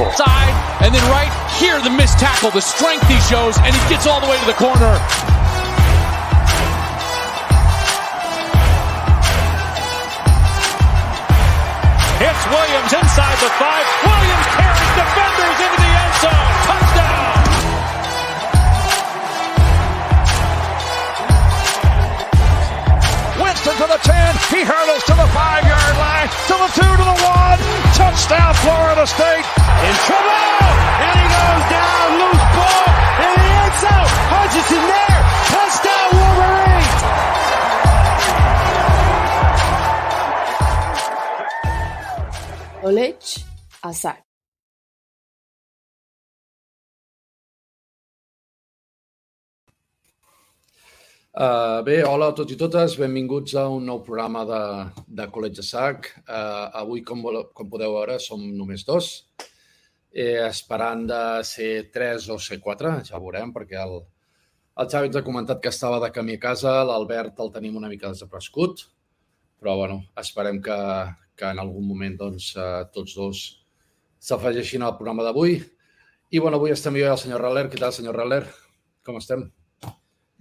[0.00, 1.28] Side, and then right
[1.60, 4.46] here, the missed tackle, the strength he shows, and he gets all the way to
[4.46, 4.96] the corner.
[12.16, 13.84] It's Williams inside the five.
[14.00, 16.48] Williams carries defenders into the end zone.
[16.64, 17.44] Touchdown.
[23.36, 24.16] Winston to the 10.
[24.48, 26.28] He hurdles to the five yard line.
[26.48, 27.89] To the two, to the one.
[28.00, 29.44] Touchdown, Florida State.
[29.86, 30.40] In trouble.
[31.04, 32.06] And he goes down.
[32.20, 32.88] Loose ball.
[33.26, 34.10] In the end zone.
[34.32, 35.20] Hutchinson there.
[35.52, 36.88] Touchdown, Wolverine.
[42.80, 43.30] College
[43.84, 43.92] a
[51.40, 54.56] Uh, bé, hola a tots i totes, benvinguts a un nou programa de,
[55.08, 56.08] de College de Sac.
[56.26, 57.22] Uh, avui, com,
[57.56, 59.06] com podeu veure, som només dos,
[60.12, 64.02] eh, esperant de ser tres o ser quatre, ja ho veurem, perquè el,
[64.84, 67.88] el Xavi ens ha comentat que estava de camí a casa, l'Albert el tenim una
[67.88, 68.84] mica desaparegut,
[69.56, 70.78] però bueno, esperem que,
[71.40, 73.42] que en algun moment doncs, uh, tots dos
[74.20, 75.56] s'afegeixin al programa d'avui.
[76.36, 77.70] I bueno, avui estem jo i el senyor Raller.
[77.72, 78.44] Què tal, senyor Raller?
[79.08, 79.48] Com estem?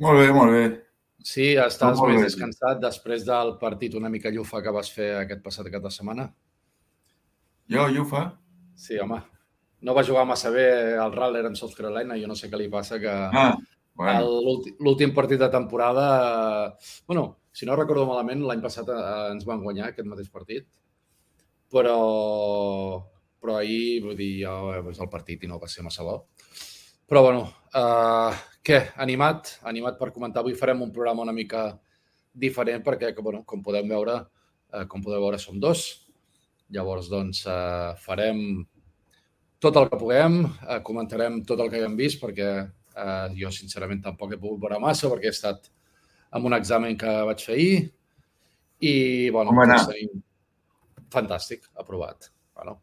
[0.03, 0.88] Molt bé, molt bé.
[1.23, 5.67] Sí, estàs més descansat després del partit una mica llufa que vas fer aquest passat
[5.71, 6.29] cap de setmana?
[7.69, 8.21] Jo, Llufa?
[8.75, 9.19] Sí, home.
[9.81, 12.15] No va jugar massa bé el Raller en South Carolina.
[12.17, 13.55] Jo no sé què li passa, que Ah,
[13.93, 14.31] bueno,
[14.79, 16.75] l'últim- partit de temporada...
[17.05, 20.65] bueno, si no recordo malament, l'any passat eh, ens van guanyar aquest mateix partit,
[21.71, 23.03] però,
[23.41, 26.15] però ahir, vull dir, jo he vist el partit i no va ser massa bo.
[27.09, 28.83] Però, bueno, uh, què?
[29.01, 29.55] Animat?
[29.65, 30.43] Animat per comentar.
[30.43, 31.71] Avui farem un programa una mica
[32.37, 34.19] diferent perquè, que, bueno, com podem veure,
[34.75, 35.87] uh, com podeu veure, som dos.
[36.69, 38.61] Llavors, doncs, uh, farem
[39.57, 44.05] tot el que puguem, uh, comentarem tot el que haguem vist perquè uh, jo, sincerament,
[44.05, 45.65] tampoc he pogut veure massa perquè he estat
[46.29, 47.73] amb un examen que vaig fer ahir
[48.85, 48.93] i,
[49.33, 50.21] bueno, Com tots tenim...
[51.09, 52.29] Fantàstic, aprovat.
[52.53, 52.77] Bueno,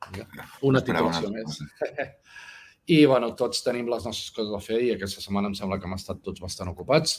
[0.66, 1.60] una titulació més.
[2.86, 5.88] I, bueno, tots tenim les nostres coses a fer i aquesta setmana em sembla que
[5.88, 7.18] hem estat tots bastant ocupats.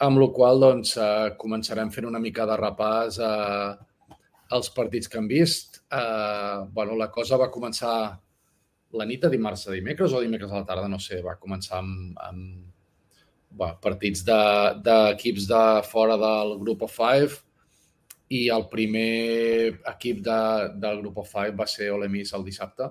[0.00, 3.32] Amb la qual doncs, eh, començarem fent una mica de repàs a
[4.56, 5.82] els partits que hem vist.
[5.92, 7.94] Eh, bueno, la cosa va començar
[8.92, 11.78] la nit de dimarts a dimecres o dimecres a la tarda, no sé, va començar
[11.78, 12.70] amb, amb
[13.50, 17.36] bueno, partits d'equips de, de fora del grup of five
[18.30, 20.40] i el primer equip de,
[20.82, 22.90] del grup of five va ser Ole Miss el dissabte.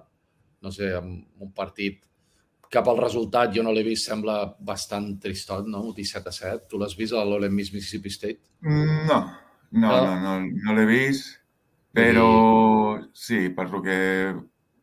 [0.62, 2.02] No sé, amb un partit
[2.70, 5.88] cap al resultat jo no l'he vist, sembla bastant tristot, no?
[5.96, 6.68] 17 a 7.
[6.70, 8.42] Tu l'has vist a l'Ole Miss Mississippi State?
[8.62, 9.26] No, no,
[9.72, 9.90] No?
[10.06, 10.34] no, no,
[10.66, 11.40] no l'he vist,
[11.94, 13.98] però sí, per lo que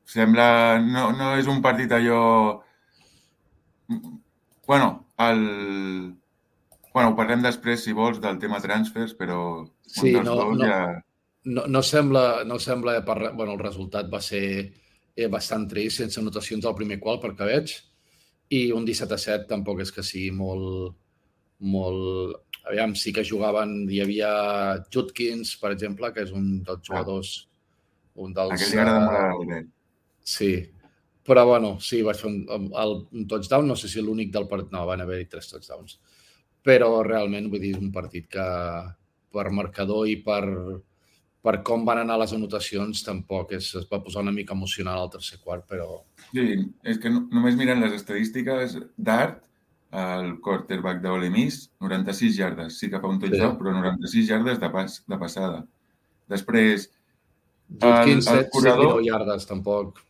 [0.06, 2.62] sembla, no, no és un partit allò...
[4.66, 6.16] Bueno, el...
[6.92, 10.56] Bueno, ho parlem després, si vols, del tema transfers, però Sí, un dels no- dos
[10.58, 10.64] no.
[10.66, 10.78] ja...
[11.46, 14.72] No, no sembla, no sembla per, bueno, el resultat va ser
[15.16, 17.74] eh, bastant trist, sense anotacions al primer qual, perquè veig,
[18.52, 20.94] i un 17 a 7 tampoc és que sigui molt,
[21.72, 22.42] molt...
[22.66, 24.30] Aviam, sí que jugaven, hi havia
[24.92, 27.34] Judkins, per exemple, que és un dels jugadors,
[28.18, 28.56] un dels...
[28.56, 29.60] Aquell li agrada molt a.
[30.26, 30.50] Sí,
[31.26, 32.40] però bueno, sí, vaig fer un,
[32.82, 36.00] el, un touchdown, no sé si l'únic del partit, no, van haver-hi tres touchdowns,
[36.66, 38.46] però realment, vull dir, un partit que
[39.36, 40.42] per marcador i per,
[41.46, 45.10] per com van anar les anotacions tampoc és, es va posar una mica emocional al
[45.12, 46.00] tercer quart, però
[46.32, 46.46] Sí,
[46.82, 49.44] és que no, només mirant les estadístiques, Dart,
[49.96, 52.78] el quarterback de Ole Miss, 96 yardes.
[52.80, 53.58] Sí que fa un touchdown, Sí.
[53.60, 55.60] però 96 yardes de, pas, de passada.
[56.28, 56.88] Després,
[57.70, 60.00] Judkins, el 7, corredor- 19 yardes, tampoc.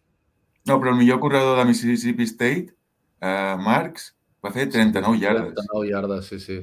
[0.67, 2.75] no, però el millor corredor de Mississippi State,
[3.21, 5.53] eh, Marks, va fer 39 yardes.
[5.55, 6.59] 39 yardes, sí, sí.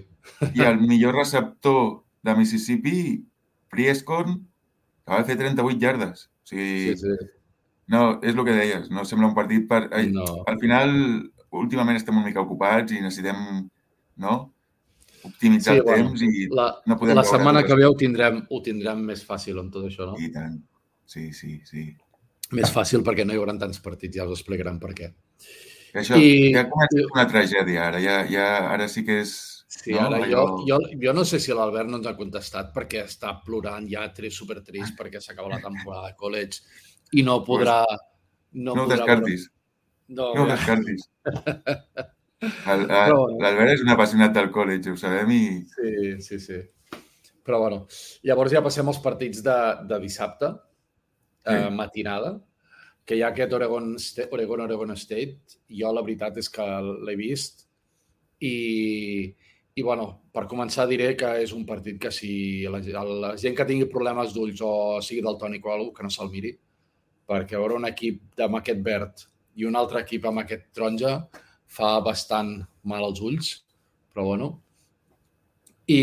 [0.55, 3.23] I el millor receptor de Mississippi,
[3.69, 4.47] Priescorn,
[5.05, 6.25] que va fer 38 yardes.
[6.43, 7.27] O sigui, sí, sí.
[7.93, 9.85] no, és el que deies, no sembla un partit per...
[9.91, 10.25] Ai, No.
[10.47, 10.91] Al final,
[11.51, 13.63] últimament estem una mica ocupats i necessitem,
[14.23, 14.35] no?,
[15.23, 18.41] optimitzar Sí, el bueno, temps i La, no podem la setmana que ve ho tindrem,
[18.49, 20.17] ho tindrem més fàcil amb tot això, no?
[20.19, 20.57] I tant.
[21.07, 21.85] Sí, sí, sí.
[22.51, 25.13] Més fàcil perquè no hi haurà tants partits, ja us explicaran per què.
[25.93, 29.31] I això, I- ja comença una tragèdia ara, ja, ja, ara sí que és...
[29.73, 30.01] Sí, no?
[30.05, 33.31] ara jo, Allò- jo, jo no sé si l'Albert no ens ha contestat perquè està
[33.45, 36.61] plorant ja trist, supertrist perquè s'acaba la temporada de college
[37.13, 37.79] i no podrà...
[38.53, 39.47] No, No podrà descartis,
[40.13, 40.55] No, no ja.
[40.55, 41.07] descartis.
[42.43, 45.43] L'Albert és un apassionat del college, ho sabem, i
[45.73, 46.59] Sí, sí, sí.
[47.43, 47.85] Però, bueno,
[48.27, 49.55] llavors ja passem als partits de,
[49.89, 50.51] de dissabte,
[51.45, 51.75] eh, Sí.
[51.75, 52.35] matinada.
[53.05, 53.97] que hi ha aquest Oregon,
[54.31, 55.57] Oregon, Oregon State.
[55.67, 56.63] Jo la veritat és que
[57.03, 57.65] l'he vist
[58.39, 59.35] i,
[59.75, 62.79] i bueno, per començar diré que és un partit que si la,
[63.25, 66.29] la gent que tingui problemes d'ulls o sigui del tònic o alguna que no se'l
[66.33, 66.51] miri,
[67.29, 69.23] perquè veure un equip amb aquest verd
[69.57, 71.15] i un altre equip amb aquest taronja
[71.73, 73.55] fa bastant mal als ulls,
[74.13, 74.51] però bueno.
[75.89, 75.99] I,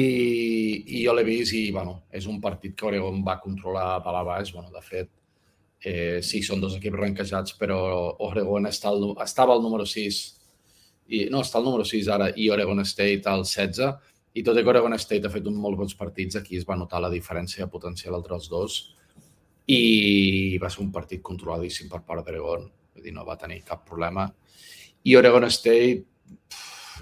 [0.99, 4.25] i jo l'he vist i, bueno, és un partit que Oregon va controlar de la
[4.26, 4.50] baix.
[4.52, 5.08] Bueno, de fet,
[5.81, 7.78] eh, sí, són dos equips ranquejats, però
[8.26, 8.93] Oregon està
[9.25, 10.20] estava al número 6
[11.11, 13.91] i, no, està al número 6 ara i Oregon State al 16
[14.39, 16.79] i tot i que Oregon State ha fet un molt bons partits, aquí es va
[16.79, 18.77] notar la diferència potencial entre els dos.
[19.67, 23.83] I va ser un partit controladíssim per part d'Oregon, vull dir, no va tenir cap
[23.89, 24.29] problema.
[25.03, 26.05] I Oregon State,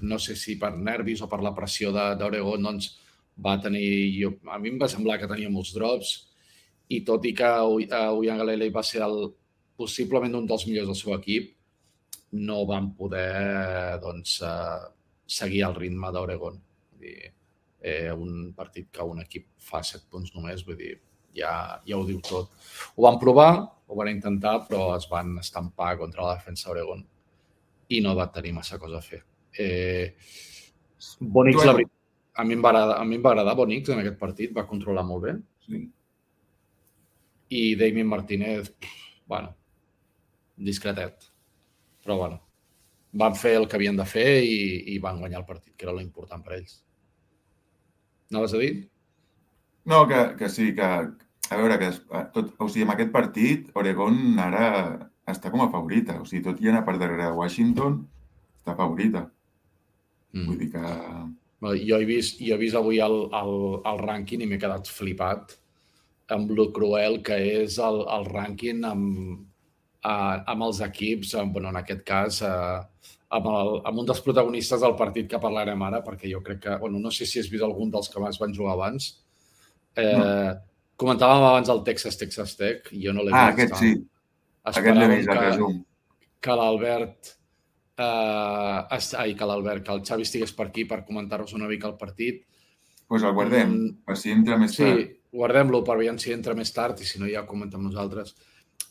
[0.09, 2.95] no sé si per nervis o per la pressió d'Oregon, doncs
[3.45, 3.85] va tenir...
[4.17, 6.15] Jo, a mi em va semblar que tenia molts drops.
[6.89, 9.29] I tot i que Uyangalele va ser el,
[9.79, 11.53] possiblement un dels millors del seu equip,
[12.33, 14.89] no van poder doncs, eh,
[15.27, 16.61] seguir el ritme d'Oregon.
[17.01, 20.97] Eh, un partit que un equip fa set punts només, vull dir,
[21.37, 21.53] ja,
[21.87, 22.51] ja ho diu tot.
[22.97, 23.53] Ho van provar,
[23.87, 27.05] ho van intentar, però es van estampar contra la defensa d'Oregon
[27.89, 29.23] i no va tenir massa cosa a fer.
[29.59, 30.17] Eh,
[31.21, 31.95] Bonix, la veritat,
[32.39, 34.67] a mi, em va agradar, a mi em va agradar Bonix en aquest partit, va
[34.69, 35.35] controlar molt bé.
[35.65, 35.81] Sí.
[37.59, 38.75] I Damien Martínez,
[39.27, 39.55] bueno,
[40.69, 41.28] discretet.
[42.09, 42.39] Però, bueno,
[43.21, 45.93] van fer el que havien de fer i, i van guanyar el partit, que era
[45.93, 46.79] l'important per ells.
[48.33, 48.71] No vas a dir?
[49.93, 51.91] No, que, que sí, que, a veure, que
[52.33, 54.71] tot, o sigui, en aquest partit, Oregon ara
[55.29, 56.17] està com a favorita.
[56.23, 58.01] O sigui, tot i anar per darrere de Washington,
[58.57, 59.27] està favorita.
[60.33, 60.47] Mm.
[60.49, 60.95] Vull dir que...
[61.85, 63.55] Jo he vist, jo he vist avui el, el,
[63.93, 65.59] el rànquing i m'he quedat flipat
[66.33, 69.45] amb lo cruel que és el, el rànquing amb,
[70.09, 70.17] a,
[70.55, 72.55] amb els equips, amb, bueno, en aquest cas, a,
[73.37, 76.77] amb, el, amb un dels protagonistes del partit que parlarem ara, perquè jo crec que,
[76.83, 79.13] bueno, no sé si has vist algun dels que més van jugar abans,
[79.99, 80.55] Eh, no.
[80.99, 83.51] Comentàvem abans el Texas Texas Tech, jo no l'he ah, vist.
[83.51, 83.93] Ah, aquest sí.
[84.67, 85.77] Aquest l'he vist, el resum.
[86.43, 87.31] Que l'Albert
[88.03, 91.97] eh, ai, que l'Albert, que el Xavi estigués per aquí per comentar-nos una mica el
[92.01, 92.43] partit.
[92.43, 94.99] Doncs pues el guardem, mm, per si entra més tard.
[94.99, 98.35] Sí, guardem-lo per veure si entra més tard i si no ja comentem nosaltres.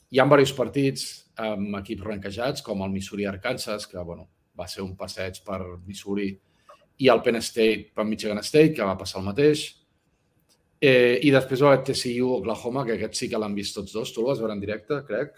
[0.09, 1.07] Hi ha diversos partits
[1.44, 6.30] amb equips ranquejats, com el Missouri-Arkansas, que bueno, va ser un passeig per Missouri,
[6.98, 9.65] i el Penn State per Michigan State, que va passar el mateix.
[10.81, 14.13] Eh, I després va haver TCU Oklahoma, que aquest sí que l'han vist tots dos.
[14.13, 15.36] Tu el vas veure en directe, crec?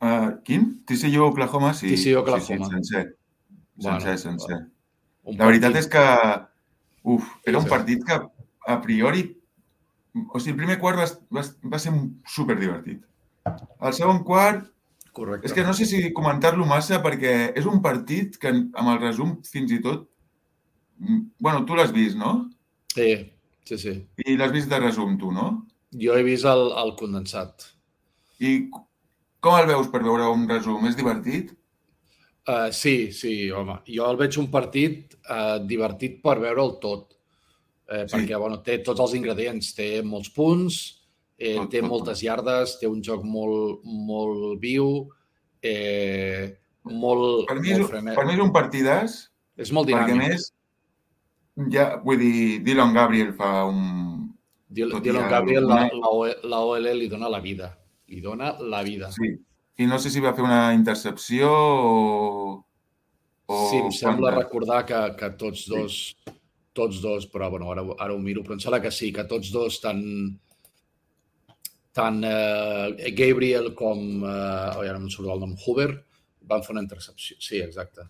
[0.00, 0.70] Uh, quin?
[0.88, 1.92] TCU Oklahoma, sí.
[1.92, 2.70] TCU Oklahoma.
[2.70, 3.04] Sí, sí, sencer.
[3.80, 4.58] Sencer, bueno, sencer.
[5.24, 5.38] Bueno.
[5.42, 6.06] La veritat és que,
[7.02, 8.16] uf, era un partit que
[8.66, 9.26] a priori...
[10.34, 11.06] O sigui, el primer quart va,
[11.36, 11.44] va,
[11.74, 11.92] va ser
[12.26, 13.04] super divertit.
[13.46, 14.68] El segon quart...
[15.10, 15.48] Correcte.
[15.48, 19.40] És que no sé si comentar-lo massa perquè és un partit que amb el resum
[19.46, 20.06] fins i tot...
[21.40, 22.44] Bueno, tu l'has vist, no?
[22.94, 23.10] Sí,
[23.70, 23.92] Sí, sí.
[24.26, 25.50] I l'has vist de resum, tu, no?
[25.94, 27.68] Jo he vist el, el condensat.
[28.42, 30.88] I com el veus per veure un resum?
[30.90, 31.52] És divertit?
[32.48, 33.76] Uh, sí, sí, home.
[33.86, 37.14] Jo el veig un partit uh, divertit per veure'l tot.
[37.90, 38.14] Eh, sí.
[38.14, 39.70] Perquè, bueno, té tots els ingredients.
[39.74, 40.80] Té molts punts,
[41.40, 42.26] eh, té moltes tot.
[42.28, 45.08] yardes, té un joc molt, molt viu,
[45.64, 46.52] eh,
[46.84, 48.16] molt, per mi, molt frenet.
[48.18, 49.18] Per mi és un partidàs.
[49.60, 50.14] És molt dinàmic.
[50.14, 50.50] Perquè, més,
[51.72, 53.84] ja, vull dir, Dylan Gabriel fa un...
[54.70, 55.82] Dylan, Gabriel, una...
[55.90, 57.72] la, la, la OL li dona la vida.
[58.10, 59.10] Li dona la vida.
[59.16, 59.32] Sí.
[59.80, 62.52] I no sé si va fer una intercepció o...
[63.48, 64.44] o sí, em sembla quanta...
[64.44, 66.36] recordar que, que tots dos, sí.
[66.76, 69.50] tots dos, però bueno, ara, ara ho miro, però em sembla que sí, que tots
[69.54, 70.04] dos, tant,
[71.96, 75.90] tant eh, Gabriel com, eh, oh, ara no em surt el nom, Hoover,
[76.50, 77.38] van fer una intercepció.
[77.42, 78.06] Sí, exacte.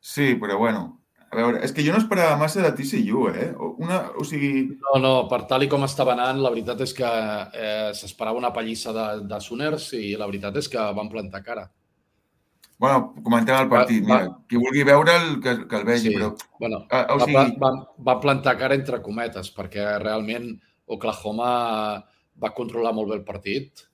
[0.00, 0.84] Sí, però bueno,
[1.28, 3.50] a veure, és que jo no esperava massa de TCU, eh?
[3.84, 4.62] Una, o sigui...
[4.80, 8.52] No, no, per tal i com estava anant, la veritat és que eh, s'esperava una
[8.56, 11.66] pallissa de, de Sooners i la veritat és que van plantar cara.
[12.80, 14.04] Bueno, comentem el partit.
[14.06, 16.30] Va, Mira, va, qui vulgui veure'l, que, que el vegi, sí, però...
[16.62, 17.36] Bueno, ah, o sigui...
[17.36, 17.72] va, va,
[18.08, 20.54] va plantar cara entre cometes, perquè realment
[20.96, 21.50] Oklahoma
[22.42, 23.84] va controlar molt bé el partit.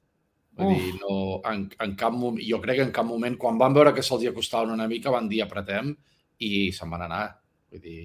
[0.55, 1.15] Vull dir, no,
[1.51, 4.27] en, en cap moment, jo crec que en cap moment, quan van veure que se'ls
[4.31, 5.91] acostaven una mica, van dir apretem
[6.47, 7.25] i se'n van anar.
[7.75, 8.05] Vull dir,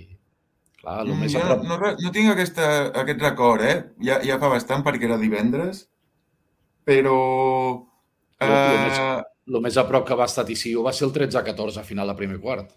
[0.79, 1.67] clar, el mm, més jo prop...
[1.69, 2.72] no, no, tinc aquesta,
[3.03, 3.77] aquest record, eh?
[4.08, 5.86] Ja, ja fa bastant perquè era divendres,
[6.89, 7.19] però...
[8.39, 8.58] El, uh...
[8.58, 9.00] el, més,
[9.53, 12.17] el més a prop que va estar TCU va ser el 13-14 a final de
[12.17, 12.74] primer quart.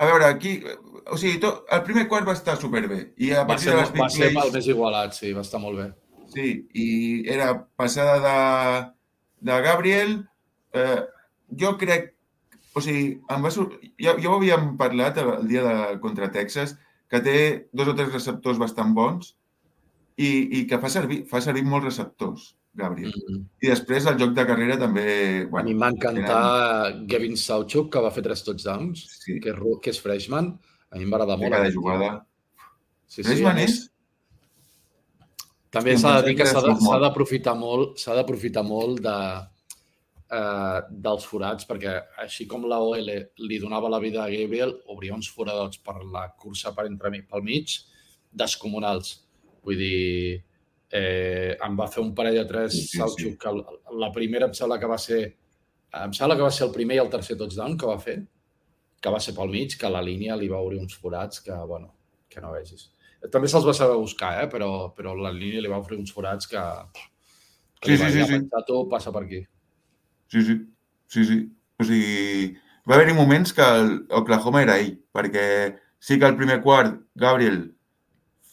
[0.00, 0.60] A veure, aquí...
[1.06, 3.00] O sigui, tot, el primer quart va estar superbé.
[3.18, 5.80] I a va ser, de les va ser el més igualat, sí, va estar molt
[5.80, 5.88] bé.
[6.30, 6.46] Sí,
[6.78, 6.86] i
[7.30, 8.36] era passada de,
[9.50, 10.16] de Gabriel.
[10.72, 11.00] Eh,
[11.62, 12.14] jo crec...
[12.74, 13.66] O sigui, em va sur...
[13.98, 16.76] ja, ja ho havíem parlat el dia de contra Texas,
[17.10, 17.36] que té
[17.74, 19.34] dos o tres receptors bastant bons
[20.20, 20.30] i,
[20.60, 22.44] i que fa servir, fa servir molts receptors,
[22.78, 23.10] Gabriel.
[23.10, 23.44] Mm -hmm.
[23.66, 25.46] I després el joc de carrera també...
[25.50, 27.06] Bueno, a mi m'ha encantat tenen...
[27.08, 29.40] Gavin Sauchuk, que va fer tres touchdowns, sí.
[29.40, 30.58] que, és, que és freshman.
[30.90, 31.54] A mi m'agrada molt.
[31.54, 32.10] Cada jugada.
[33.06, 33.78] Sí, sí, freshman és...
[35.70, 39.18] També s'ha de dir que s'ha d'aprofitar molt, s'ha d'aprofitar molt de,
[40.34, 41.92] eh, dels forats, perquè
[42.24, 43.10] així com la OL
[43.46, 47.22] li donava la vida a Gabriel, obria uns foradots per la cursa per entre mi,
[47.22, 47.76] pel mig
[48.42, 49.20] descomunals.
[49.62, 50.42] Vull dir,
[50.90, 53.36] eh, em va fer un parell de tres sí, sí, sí.
[53.38, 53.54] que
[54.02, 55.22] la primera em sembla que va ser
[55.90, 58.20] em sembla que va ser el primer i el tercer touchdown que va fer,
[59.00, 61.94] que va ser pel mig, que la línia li va obrir uns forats que, bueno,
[62.28, 62.90] que no vegis.
[63.32, 64.48] També se'ls va saber buscar, eh?
[64.52, 66.62] però, però la línia li va obrir uns forats que,
[67.80, 68.64] que sí, sí, sí, sí.
[68.66, 69.42] tu passa per aquí.
[70.32, 70.56] Sí, sí,
[71.08, 71.38] sí, sí.
[71.80, 72.54] O sigui,
[72.88, 75.44] va haver-hi moments que el Oklahoma era ell, perquè
[76.00, 77.62] sí que al primer quart Gabriel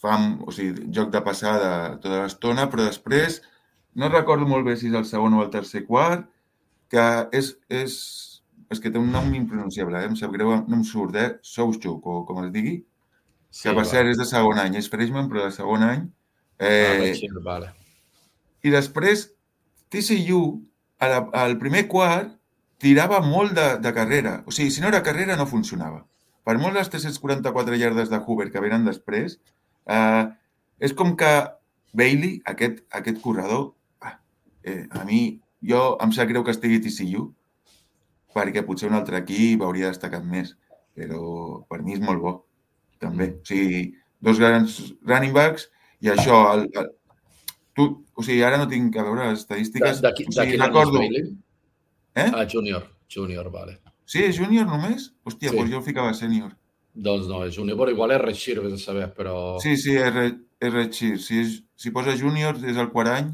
[0.00, 1.70] fa o sigui, joc de passada
[2.02, 3.40] tota l'estona, però després
[3.98, 6.28] no recordo molt bé si és el segon o el tercer quart,
[6.92, 7.04] que
[7.36, 7.94] és, és,
[8.68, 10.10] és que té un nom impronunciable, eh?
[10.10, 11.28] em sap greu, no em surt, eh?
[11.42, 12.76] Souchuk, o com es digui,
[13.50, 13.88] sí, que per va.
[13.90, 16.04] cert és de segon any, és freshman, però de segon any.
[16.58, 17.70] Eh, ah, vale.
[18.66, 19.28] I després,
[19.94, 20.42] TCU,
[21.00, 22.34] al primer quart,
[22.82, 24.42] tirava molt de, de carrera.
[24.46, 26.04] O sigui, si no era carrera, no funcionava.
[26.46, 29.38] Per molt les 344 llardes de Hoover que venen després,
[29.88, 30.24] eh,
[30.80, 31.32] és com que
[31.96, 33.72] Bailey, aquest, aquest corredor,
[34.04, 34.18] ah,
[34.62, 37.28] eh, a mi, jo em sap greu que estigui TCU,
[38.38, 40.54] perquè potser un altre equip hauria destacat més,
[40.96, 42.34] però per mi és molt bo,
[43.02, 43.32] també.
[43.32, 43.42] Mm.
[43.42, 43.82] O sigui,
[44.24, 45.68] dos grans running backs
[46.04, 46.88] i això, el, el,
[47.74, 50.02] tu, o sigui, ara no tinc a veure les estadístiques.
[50.02, 51.02] De, de, o sigui, de recordo...
[52.18, 52.30] Eh?
[52.32, 53.78] Ah, júnior, júnior, vale.
[54.08, 55.10] Sí, és júnior només?
[55.26, 55.58] Hòstia, sí.
[55.58, 56.54] doncs jo el ficava sènior.
[56.98, 59.34] Doncs no, és júnior, però igual és Rechir, vés a saber, però...
[59.62, 60.30] Sí, sí, és, re,
[60.64, 61.12] és Rechir.
[61.22, 63.28] Si, és, si posa júnior, és el quart any.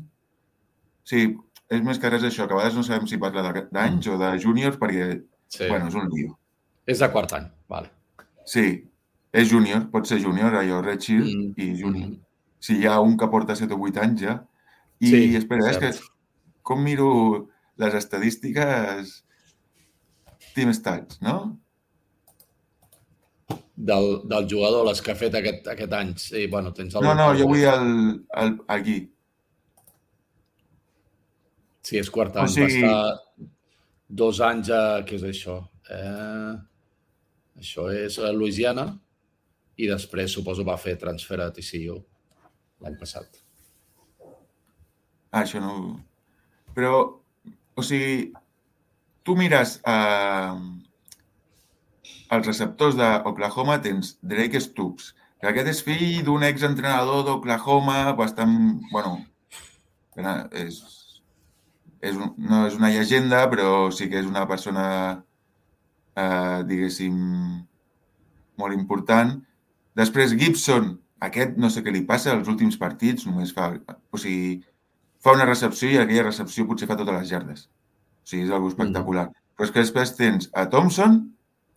[1.08, 1.28] Sí,
[1.72, 4.32] és més que res això, que a vegades no sabem si parla d'anys o de
[4.42, 5.10] júniors, perquè,
[5.48, 5.68] sí.
[5.68, 6.34] bueno, és un lío.
[6.86, 7.90] És de quart any, vale.
[8.48, 8.66] Sí,
[9.32, 11.54] és júnior, pot ser júnior, allò, Rechir mm.
[11.56, 12.12] i júnior.
[12.12, 12.20] Mm.
[12.64, 14.38] Si hi ha un que porta 7 o 8 anys ja.
[15.02, 15.90] I sí, espera, és que
[16.64, 17.08] com miro
[17.80, 19.18] les estadístiques
[20.54, 21.36] Team Stats, no?
[23.76, 26.14] del, del jugador, les que ha fet aquest, aquest any.
[26.20, 27.02] Sí, bueno, tens el...
[27.04, 27.90] No, no, jo vull el,
[28.42, 28.98] el, aquí.
[31.84, 32.48] Sí, és quart any.
[32.48, 32.82] O sigui...
[32.82, 33.48] Va estar
[34.22, 34.84] dos anys a...
[35.06, 35.58] Què és això?
[35.92, 36.54] Eh...
[37.60, 38.88] Això és a Louisiana
[39.78, 42.00] i després, suposo, va fer transfer a TCU
[42.82, 43.38] l'any passat.
[45.30, 45.76] Ah, això no...
[46.74, 46.96] Però,
[47.78, 48.32] o sigui,
[49.22, 49.78] tu mires.
[49.86, 50.82] Eh
[52.34, 58.54] als receptors d'Oklahoma tens Drake Stoops, que aquest és fill d'un exentrenador d'Oklahoma bastant...
[58.92, 59.18] bueno,
[60.52, 60.80] és,
[62.04, 64.84] és un, no és una llegenda, però sí que és una persona,
[66.16, 67.16] eh, diguéssim,
[68.60, 69.34] molt important.
[69.98, 70.92] Després Gibson,
[71.28, 73.70] aquest no sé què li passa als últims partits, només fa...
[74.12, 74.58] O sigui,
[75.24, 77.66] fa una recepció i aquella recepció potser fa totes les jardes.
[78.24, 79.30] O sigui, és algo espectacular.
[79.30, 79.40] Mm.
[79.54, 81.20] Però és que després tens a Thompson,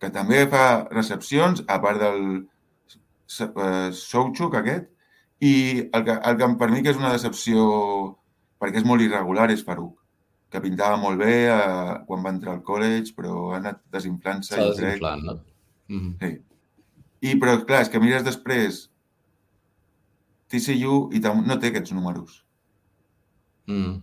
[0.02, 4.90] que també fa recepcions, a part del uh, Souchuk aquest,
[5.40, 5.54] i
[5.94, 7.64] el que, el que per mi que és una decepció,
[8.58, 9.97] perquè és molt irregular, és Farouk,
[10.48, 14.54] que pintava molt bé uh, quan va entrar al college, però ha anat desinflant-se.
[14.54, 15.38] S'ha desinflant, no?
[15.88, 16.14] Mm -hmm.
[16.20, 16.40] Sí.
[17.20, 18.90] I, però, clar, és que mires després
[20.48, 22.44] TCU i no té aquests números.
[23.66, 24.00] Mm.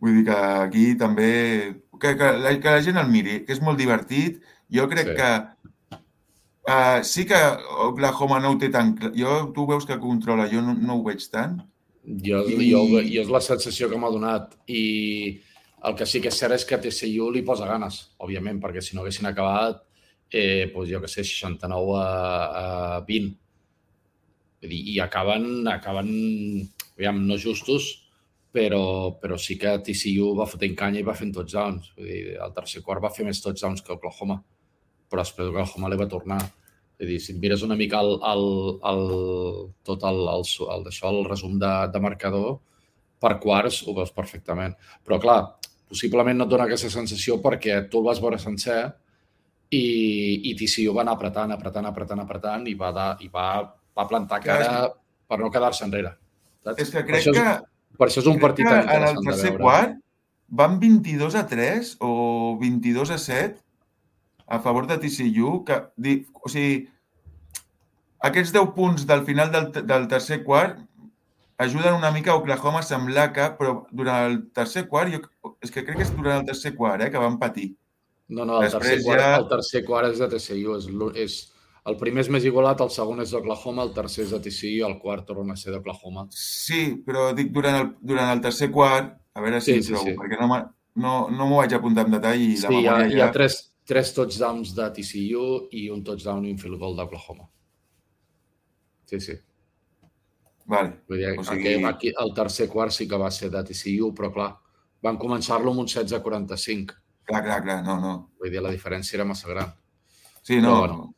[0.00, 1.30] Vull dir que aquí també...
[2.00, 4.40] Que, que, la, que la gent el miri, que és molt divertit
[4.72, 5.14] jo crec sí.
[5.18, 5.30] que
[6.70, 7.40] uh, sí que
[7.86, 9.12] Oklahoma no ho té tan clar.
[9.16, 11.58] Jo, tu veus que controla, jo no, no ho veig tant.
[12.06, 12.70] Jo, I...
[12.70, 14.84] jo, jo és la sensació que m'ha donat i
[15.88, 18.96] el que sí que és cert és que TCU li posa ganes, òbviament, perquè si
[18.96, 19.82] no haguessin acabat,
[20.30, 22.10] eh, doncs jo que sé, 69 a,
[22.60, 23.32] a 20.
[24.60, 26.08] Vull dir, I acaben, acaben
[26.96, 27.90] aviam, no justos,
[28.52, 31.92] però, però sí que TCU va fotent canya i va fent touchdowns.
[31.96, 34.42] Vull dir, el tercer quart va fer més touchdowns que Oklahoma
[35.10, 36.40] però després Oklahoma li va tornar.
[37.00, 38.44] És dir, si et mires una mica el, el,
[38.90, 39.04] el,
[39.88, 42.58] tot el, el, el, això, el resum de, de marcador,
[43.20, 44.76] per quarts ho veus perfectament.
[45.04, 45.40] Però, clar,
[45.90, 48.80] possiblement no et dona aquesta sensació perquè tu el vas veure sencer
[49.70, 49.84] i,
[50.50, 53.48] i TCU va anar apretant, apretant, apretant, apretant i va, de, i va,
[53.96, 54.70] va plantar cara
[55.30, 56.14] per no quedar-se enrere.
[56.64, 56.82] Saps?
[56.82, 57.48] És que crec per que...
[57.56, 57.66] És,
[58.00, 59.98] per això és un partit tan interessant En el tercer quart
[60.60, 62.12] van 22 a 3 o
[62.60, 63.60] 22 a 7
[64.50, 65.76] a favor de TCU, que,
[66.34, 66.80] o sigui,
[68.26, 70.80] aquests 10 punts del final del, del tercer quart
[71.60, 75.72] ajuden una mica a Oklahoma a semblar que, però durant el tercer quart, jo, és
[75.72, 77.74] que crec que és durant el tercer quart, eh, que van patir.
[78.30, 79.34] No, no, el, Després tercer, quart, ja...
[79.36, 80.86] el tercer quart és de TCU, és,
[81.24, 81.36] és,
[81.90, 84.96] el primer és més igualat, el segon és d'Oklahoma, el tercer és de TCU, el
[85.02, 86.28] quart torna a ser d'Oklahoma.
[86.32, 90.08] Sí, però dic durant el, durant el tercer quart, a veure si sí, sí, trobo,
[90.08, 90.16] sí.
[90.16, 90.48] perquè no,
[91.04, 93.12] no, no m'ho vaig apuntar en detall i sí, la hi ha, ja...
[93.12, 97.50] hi ha tres, tres touchdowns de TCU i un touchdown i un field goal d'Oklahoma.
[99.10, 99.36] Sí, sí.
[100.70, 101.00] Vale.
[101.10, 101.74] Vull dir, o sigui...
[101.74, 104.50] aquí, aquí, el tercer quart sí que va ser de TCU, però clar,
[105.02, 106.98] van començar-lo amb un 16-45.
[107.30, 108.12] Clar, clar, clar, no, no.
[108.38, 109.72] Vull dir, la diferència era massa gran.
[110.42, 110.76] Sí, no.
[110.76, 111.08] Però, bueno,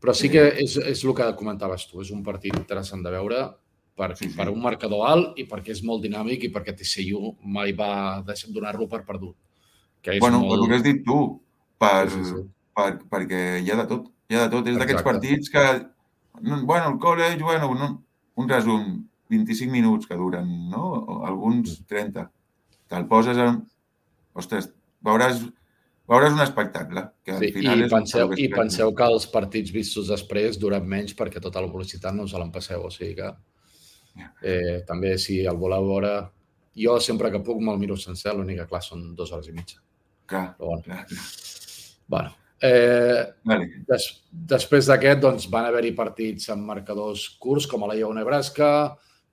[0.00, 3.40] però sí que és, és el que comentaves tu, és un partit interessant de veure
[3.98, 4.36] per, sí, sí.
[4.38, 7.92] per un marcador alt i perquè és molt dinàmic i perquè TCU mai va
[8.26, 9.34] deixar donar-lo per perdut.
[10.00, 10.62] Que és bueno, molt...
[10.62, 11.18] el que has dit tu,
[11.82, 12.44] per, sí, sí.
[12.78, 14.06] Per, perquè hi ha de tot.
[14.30, 14.70] Hi ha de tot.
[14.70, 15.66] És d'aquests partits que,
[16.40, 17.90] bueno, el college, bueno, no,
[18.40, 18.84] un resum,
[19.30, 20.82] 25 minuts que duren, no?
[20.98, 22.26] O alguns 30.
[22.90, 23.60] Te'l poses en...
[24.40, 24.70] Ostres,
[25.06, 25.42] veuràs,
[26.10, 27.04] veuràs un espectacle.
[27.26, 30.86] Que al sí, final i, és penseu, I penseu que els partits vistos després duren
[30.86, 32.86] menys perquè tota la velocitat no us l'empasseu.
[32.86, 33.30] O sigui que
[34.42, 36.14] eh, també si el voleu veure...
[36.80, 39.80] Jo sempre que puc me'l miro sencer, l'únic que clar són dues hores i mitja.
[40.30, 40.84] Clar, Però bueno.
[40.84, 41.24] clar, clar.
[42.14, 42.30] Bueno,
[42.60, 43.68] Eh, vale.
[43.88, 48.70] des, després d'aquest doncs, van haver-hi partits amb marcadors curts, com a la Lleó Nebraska,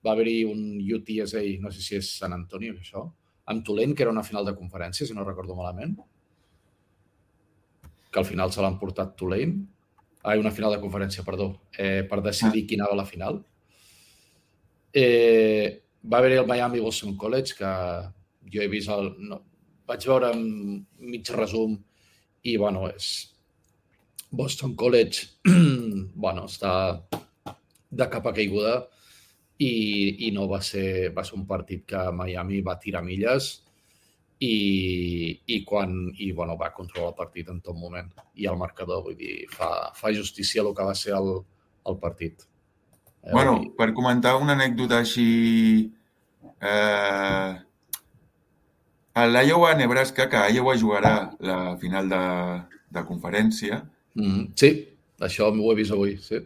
[0.05, 3.03] va haver-hi un UTSA, no sé si és Sant Antonio, això,
[3.51, 5.97] amb Tulent, que era una final de conferència, si no recordo malament,
[8.11, 9.57] que al final se l'han portat Tulent.
[10.23, 12.67] Ah, una final de conferència, perdó, eh, per decidir ah.
[12.67, 13.41] qui anava a la final.
[14.91, 17.73] Eh, va haver-hi el Miami Boston College, que
[18.53, 19.11] jo he vist el...
[19.19, 19.41] No,
[19.87, 21.77] vaig veure mig resum
[22.47, 23.33] i, bueno, és...
[24.29, 25.27] Boston College,
[26.23, 26.71] bueno, està
[27.89, 28.81] de capa caiguda
[29.57, 33.47] i, i no va ser, va ser un partit que Miami va tirar milles
[34.43, 34.51] i,
[35.47, 38.11] i quan i, bueno, va controlar el partit en tot moment.
[38.35, 41.31] I el marcador, vull dir, fa, fa justícia el que va ser el,
[41.87, 42.43] el partit.
[43.23, 45.29] Eh, bueno, per comentar una anècdota així...
[46.57, 47.55] Eh,
[49.17, 52.21] a l'Iowa, Nebraska, que Iowa jugarà la final de,
[52.93, 53.79] de conferència.
[54.17, 54.69] Mm, sí,
[55.25, 56.43] això ho he vist avui, sí.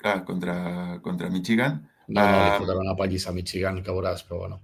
[0.00, 0.56] Clar, contra,
[1.04, 1.78] contra Michigan.
[2.08, 4.58] No, no, li ah, una pallissa a Michigan, que veuràs, però bueno.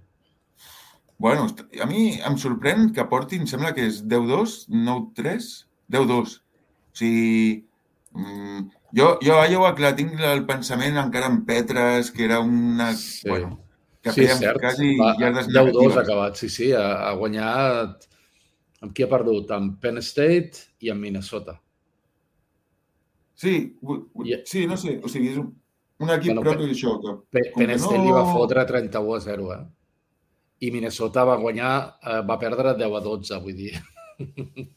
[1.17, 1.47] Bueno,
[1.81, 5.47] a mi em sorprèn que portin, sembla que és 10-2, 9-3,
[5.95, 6.33] 10-2.
[6.35, 7.63] O sigui,
[8.17, 8.65] mm,
[8.99, 12.91] jo, jo a Iowa, clar, tinc el pensament encara en Petres, que era una...
[12.99, 13.29] Sí.
[13.31, 13.55] Bueno,
[14.07, 14.59] que sí, fèiem cert.
[14.63, 18.07] quasi llardes 10-2 acabat, sí, sí, ha, ha guanyat...
[18.77, 19.49] Amb qui ha perdut?
[19.55, 21.55] Amb Penn State i amb Minnesota.
[23.33, 23.53] Sí,
[24.45, 25.47] sí, no sé, o sigui, és un,
[26.01, 26.93] un equip bueno, propi d'això.
[27.33, 28.03] Penn State no...
[28.05, 29.63] li va fotre 31 a 0, eh?
[30.61, 33.73] I Minnesota va guanyar, eh, va perdre 10 a 12, vull dir.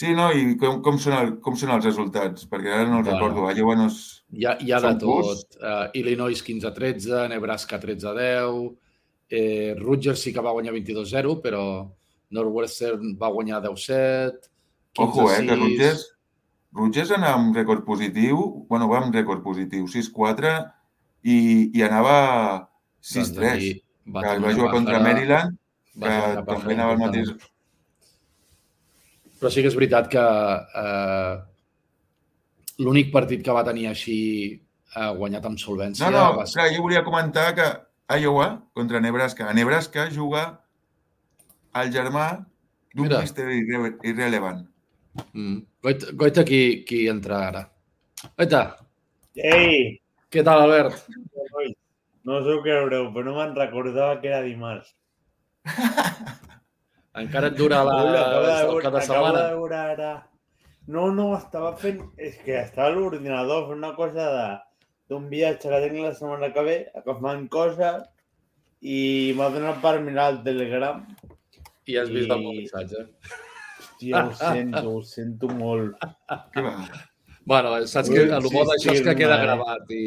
[0.00, 2.46] Sí, no, i com, com, són, el, com són els resultats?
[2.48, 3.48] Perquè ara no els bueno, recordo.
[3.52, 3.98] Iowa no és...
[4.32, 5.58] Hi ha, hi ha de tot.
[5.60, 8.62] Uh, Illinois 15 a 13, Nebraska 13 a 10,
[9.30, 11.64] eh, Rutgers sí que va guanyar 22-0, però
[12.32, 14.48] Northwestern va guanyar 10-7,
[14.98, 16.06] Ojo, eh, que Rutgers,
[16.74, 20.56] Rutgers anava amb rècord positiu, bueno, va amb rècord positiu, 6-4,
[21.22, 21.38] i,
[21.76, 22.16] i anava
[23.04, 23.80] 6-3.
[24.10, 25.58] Va, va jugar contra Maryland,
[25.94, 27.34] que també anava al mateix...
[29.40, 31.36] Però sí que és veritat que eh,
[32.84, 34.18] l'únic partit que va tenir així
[34.52, 36.10] eh, guanyat amb solvència...
[36.10, 36.58] No, no, va ser...
[36.58, 37.68] clar, jo volia comentar que
[38.20, 39.48] Iowa contra Nebraska.
[39.48, 40.44] A Nebraska juga
[41.80, 42.26] el germà
[42.92, 44.64] d'un mister irre irrelevant.
[45.32, 45.58] Mm.
[45.82, 47.64] Goita, goita qui, qui entra ara.
[48.36, 48.64] Goita!
[49.40, 49.96] Ei!
[50.30, 51.06] Què tal, Albert?
[52.28, 54.92] No us ho creureu, però no me'n recordava que era dimarts.
[57.18, 57.96] Encara et dura la,
[58.62, 59.38] el cap de setmana?
[59.38, 60.10] de veure ara...
[60.90, 62.00] No, no, estava fent...
[62.18, 64.46] És que estava a l'ordinador fent una cosa de
[65.10, 68.04] d'un viatge que tinc la setmana que ve, agafant coses
[68.80, 68.98] i
[69.36, 71.02] m'ha donat per mirar el Telegram.
[71.90, 72.34] I has vist i...
[72.34, 73.06] el meu missatge.
[74.00, 75.96] Hòstia, ho sento, ho sento molt.
[77.44, 80.04] bueno, saps que el bo d'això és que queda gravat i,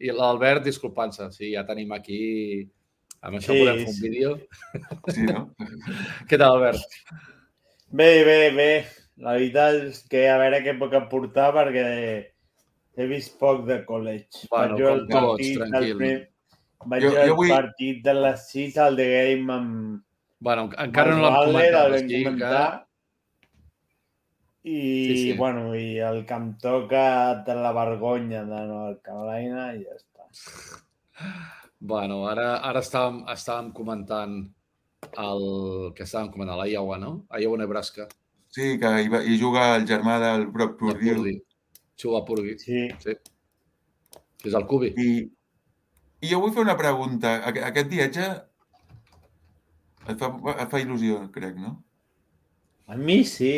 [0.00, 1.28] i l'Albert disculpant-se.
[1.36, 2.22] Sí, ja tenim aquí
[3.20, 4.32] amb això sí, podem fer un vídeo.
[5.12, 5.44] Sí, no?
[6.30, 6.98] Què tal, Albert?
[7.90, 8.72] Bé, bé, bé.
[9.20, 11.86] La veritat és que a veure què puc aportar perquè
[12.96, 14.46] he vist poc de college.
[14.52, 15.96] Bueno, jo com tots, tranquil.
[15.98, 16.14] Primer,
[16.88, 17.50] Vaig jo, jo vull...
[17.52, 20.00] partit de les 6 al The Game amb...
[20.40, 21.92] Bueno, encara no l'hem comentat.
[21.92, 22.64] El sí, comentar.
[24.60, 25.32] I, sí, sí.
[25.36, 27.04] bueno, i el que em toca
[27.44, 30.28] de la vergonya de Nova Carolina i ja està.
[31.80, 34.34] Bueno, ara, ara estàvem, estàvem comentant
[35.24, 35.44] el
[35.96, 37.12] que estàvem comentant, l'Iowa, no?
[37.40, 38.06] Iowa, Nebraska.
[38.52, 41.38] Sí, que hi, va, hi juga el germà del Brock Purdy.
[42.00, 42.56] Juga a Purdy.
[42.60, 42.86] Sí.
[43.00, 43.16] sí.
[44.44, 44.92] És el Cubi.
[44.96, 45.10] I,
[46.20, 47.36] i jo vull fer una pregunta.
[47.48, 48.28] Aquest viatge
[50.08, 51.78] et fa, et fa il·lusió, crec, no?
[52.90, 53.54] A mi sí.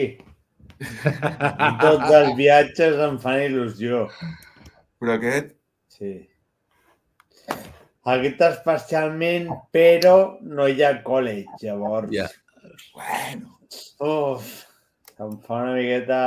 [0.83, 4.05] I tots els viatges em fan il·lusió.
[5.03, 5.57] Però aquest...
[5.91, 6.21] Sí.
[8.03, 12.11] Aquest especialment, però no hi ha college, llavors.
[12.11, 12.27] Ja.
[12.27, 12.79] Yeah.
[12.97, 13.59] Bueno.
[14.03, 14.49] Uf,
[15.23, 16.23] em fa una miqueta...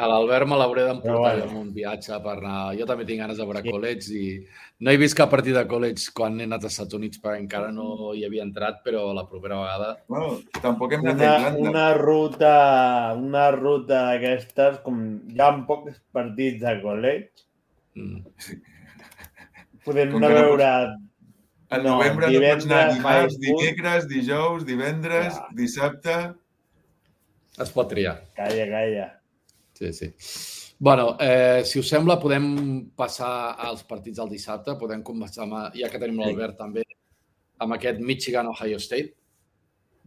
[0.00, 1.46] A l'Albert me l'hauré d'emportar bueno.
[1.46, 2.58] en un viatge per anar...
[2.76, 3.72] Jo també tinc ganes de veure sí.
[3.72, 4.26] college i
[4.84, 7.70] no he vist cap partit de college quan he anat als Estats Units perquè encara
[7.72, 9.90] no hi havia entrat, però la propera vegada...
[10.08, 11.70] Bueno, tampoc hem anat una, a Irlanda.
[11.70, 12.54] Una ruta,
[13.28, 15.00] una ruta d'aquestes, com
[15.32, 17.46] hi ha pocs partits de college,
[17.96, 18.68] mm.
[19.84, 20.72] Podem anar a veure...
[21.70, 25.48] Al novembre no, no pots anar dimarts, dimecres, dijous, divendres, ja.
[25.54, 26.16] dissabte...
[27.60, 28.16] Es pot triar.
[28.34, 29.06] Calla, calla.
[29.76, 30.08] Sí, sí.
[30.78, 32.46] bueno, eh, si us sembla, podem
[32.96, 34.74] passar als partits del dissabte.
[34.80, 36.84] Podem començar, amb, ja que tenim l'Albert també,
[37.60, 39.14] amb aquest Michigan-Ohio State.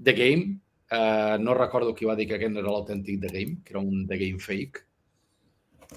[0.04, 0.60] The Game.
[0.94, 3.82] Eh, no recordo qui va dir que aquest no era l'autèntic The Game, que era
[3.86, 4.84] un The Game fake.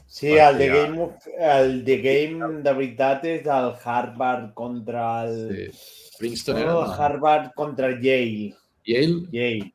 [0.06, 5.38] Sí, el The, Game, el The Game de veritat és el Harvard contra el...
[5.50, 6.12] Sí.
[6.18, 6.72] Princeton era...
[6.72, 8.54] No, Harvard contra Yale.
[8.86, 9.26] Yale?
[9.32, 9.72] Yale.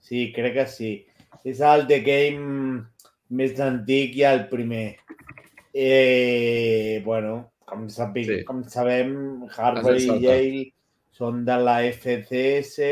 [0.00, 0.90] Sí, crec que sí.
[1.46, 2.82] És el The Game
[3.30, 4.98] més antic i el primer.
[5.72, 8.40] Eh, bueno, com, sabi, sí.
[8.48, 9.14] com sabem,
[9.54, 10.64] Harvard i Yale
[11.14, 12.90] són de la FCS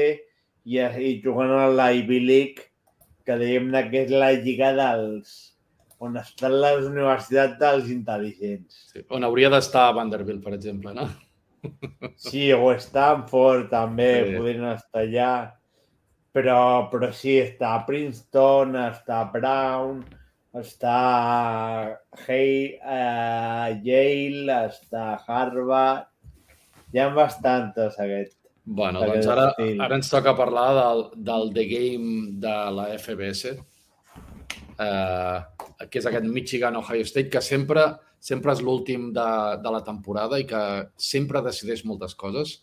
[0.67, 2.71] i, i juguen a la Ivy League,
[3.27, 5.35] que dèiem que és la lliga dels
[6.03, 8.83] on estan les universitats dels intel·ligents.
[8.93, 11.09] Sí, on hauria d'estar Vanderbilt, per exemple, no?
[12.21, 14.37] Sí, o Stanford també, sí.
[14.37, 15.33] podrien estar allà.
[16.37, 16.61] Però,
[16.93, 20.03] però sí, està Princeton, està Brown,
[20.57, 20.97] està
[22.27, 26.11] hey, uh, Yale, està Harvard,
[26.93, 28.37] hi ha bastantes aquest.
[28.67, 29.49] Bueno, doncs ara,
[29.87, 33.55] ara ens toca parlar del, del The Game de la FBS,
[34.79, 35.39] eh,
[35.87, 37.87] que és aquest Michigan-Ohio State, que sempre,
[38.21, 39.31] sempre és l'últim de,
[39.63, 40.63] de la temporada i que
[40.97, 42.61] sempre decideix moltes coses.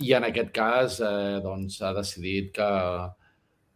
[0.00, 2.70] I en aquest cas, eh, doncs, ha decidit que,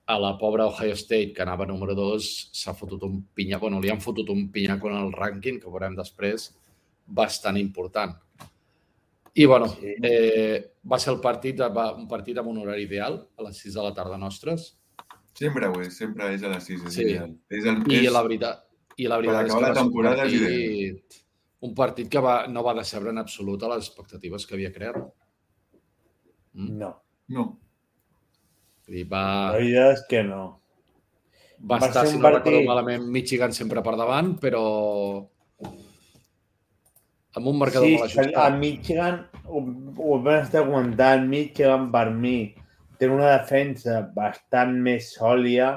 [0.06, 3.58] a la pobra Ohio State, que anava número 2, s'ha fotut un pinya...
[3.58, 6.50] Bueno, li han fotut un pinyaco en el rànquing, que veurem després,
[7.06, 8.12] bastant important.
[9.34, 9.94] I, bueno, sí.
[10.04, 13.78] eh, va ser el partit, va, un partit amb un horari ideal, a les 6
[13.78, 14.74] de la tarda nostres.
[15.34, 17.04] Sempre ho és, sempre és a les 6, és sí.
[17.08, 17.34] ideal.
[17.50, 18.64] És el, I, és, la veritat,
[18.96, 21.20] I la veritat és que la temporada un partit,
[21.66, 25.00] un partit que va, no va decebre en absolut a les expectatives que havia creat.
[26.54, 26.78] Mm?
[26.78, 26.92] No.
[27.34, 27.48] No.
[28.86, 29.24] I va...
[29.56, 30.42] La veritat és que no.
[31.64, 32.52] Va, va estar, si no partit...
[32.52, 34.64] recordo malament, Michigan sempre per davant, però
[37.34, 38.36] amb un marcador sí, molt ajustat.
[38.38, 39.62] a Michigan, ho,
[39.98, 42.36] ho vam estar comentant, Michigan per mi
[43.04, 45.74] té una defensa bastant més sòlida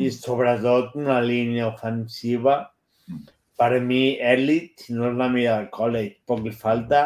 [0.00, 2.54] i sobretot una línia ofensiva
[3.60, 7.02] per mi elit, no és la mida del college, poc li falta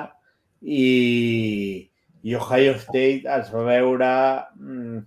[0.62, 1.88] i,
[2.22, 4.12] i Ohio State es va veure
[4.54, 5.02] mmm,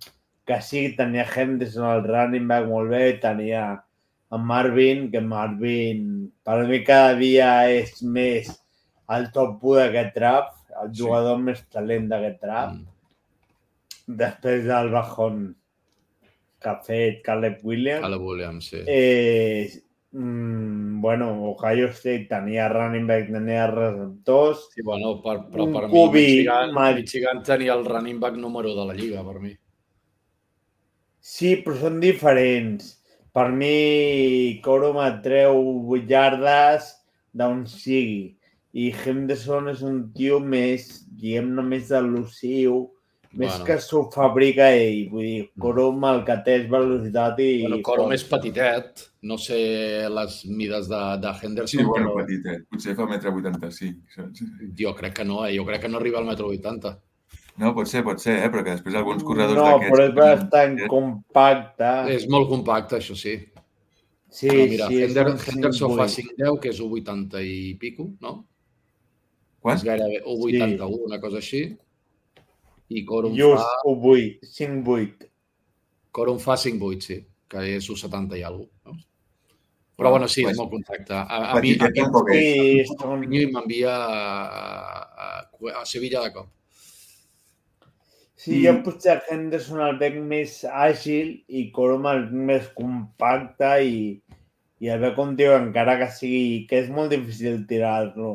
[0.46, 3.64] que sí, tenia Henderson al running back molt bé, tenia
[4.32, 6.06] en Marvin, que Marvin
[6.44, 8.52] per mi cada dia és més
[9.16, 11.48] el top 1 d'aquest trap, el jugador sí.
[11.48, 12.76] més talent d'aquest trap.
[12.76, 12.91] Mm.
[14.18, 15.42] Després del bajón
[16.62, 18.02] que ha fet Caleb Williams.
[18.04, 18.82] Caleb Williams, sí.
[18.86, 24.68] Eh, mm, bueno, Ohio State tenia running back, tenia receptors.
[24.74, 28.94] Sí, bueno, per, però per mi Michigan, Michigan tenia el running back número de la
[28.94, 29.56] lliga, per mi.
[31.22, 32.98] Sí, però són diferents.
[33.32, 35.58] Per mi, Corum et treu
[35.96, 36.90] 8 yardes
[37.32, 38.36] d'on sigui.
[38.72, 42.86] I Henderson és un tio més, diguem-ne, més elusiu,
[43.32, 43.64] més bueno.
[43.66, 45.06] que s'ho fabrica ell.
[45.12, 47.50] Vull dir, Corum el que té és velocitat i...
[47.64, 49.06] Bueno, Corum és petitet.
[49.28, 49.60] No sé
[50.10, 52.26] les mides de, de Henderson, Sí, bueno, però...
[52.26, 52.66] petitet.
[52.72, 54.68] Potser fa 1,85 m.
[54.78, 55.54] Jo crec que no, eh?
[55.56, 56.98] Jo crec que no arriba al 1,80 m.
[57.60, 58.48] No, pot ser, pot ser, eh?
[58.52, 59.90] però que després alguns corredors no, d'aquests...
[59.90, 60.86] No, però és bastant que...
[60.88, 61.90] compacte.
[62.14, 63.36] És molt compacte, això sí.
[64.32, 65.02] Sí, però mira, sí.
[65.04, 68.38] Hender, Henderson fa 5'10", que és 1,80 i pico, no?
[69.62, 69.76] Quan?
[69.76, 71.02] És gairebé 1,81, sí.
[71.10, 71.62] una cosa així.
[72.92, 73.92] I Corum Just fa...
[73.92, 75.30] 1,8, 5,8.
[76.12, 78.92] Corum fa 5,8, sí, que és 1,70 i alguna cosa.
[78.92, 79.08] No?
[80.02, 81.14] Però bueno, sí, és molt contacte.
[81.14, 81.92] A, a mi són...
[82.16, 85.28] Coutinho m'envia a, a,
[85.78, 86.48] a Sevilla de cop.
[88.42, 94.00] Sí, jo potser Henderson el veig més àgil i Corum el veig més compacte i,
[94.82, 98.32] i el veig com diu encara que sigui que és molt difícil tirar-lo.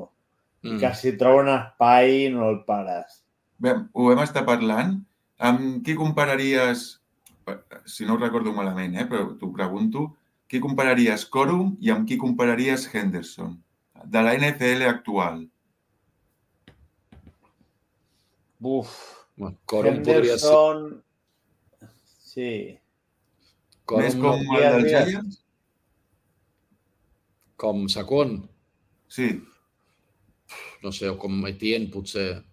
[0.63, 0.79] Mm.
[0.79, 3.19] Que si troba un espai no el pares.
[3.59, 4.97] Bé, ho hem estat parlant.
[5.37, 6.85] Amb qui compararies,
[7.85, 10.07] si no ho recordo malament, eh, però t'ho pregunto,
[10.49, 13.55] qui compararies Corum i amb qui compararies Henderson?
[14.05, 15.43] De la NFL actual.
[18.59, 18.93] Buf,
[19.69, 20.53] Corum podria ser...
[22.27, 22.51] Sí.
[23.97, 25.43] Més Corum com no, el dels Giants?
[27.57, 28.49] com Sacón,
[29.09, 29.41] Sí.
[30.83, 32.43] no sé, o com Etienne, potser.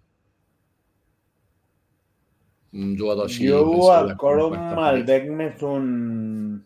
[2.75, 3.47] Un jugador així.
[3.47, 3.61] jo
[4.09, 4.55] de Corum
[4.89, 6.65] el veig més un...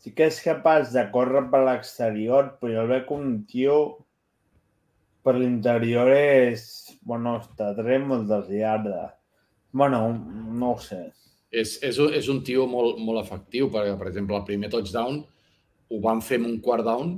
[0.00, 3.74] Sí que és capaç de córrer per l'exterior, però jo el veig un tio
[5.26, 6.62] per l'interior és...
[7.04, 9.10] Bueno, està traient moltes llardes.
[9.72, 10.04] Bueno,
[10.60, 11.02] no ho sé.
[11.50, 15.20] És, és, un- és un tio molt, molt efectiu, perquè, per exemple, el primer touchdown
[15.90, 17.16] ho van fer en un quart down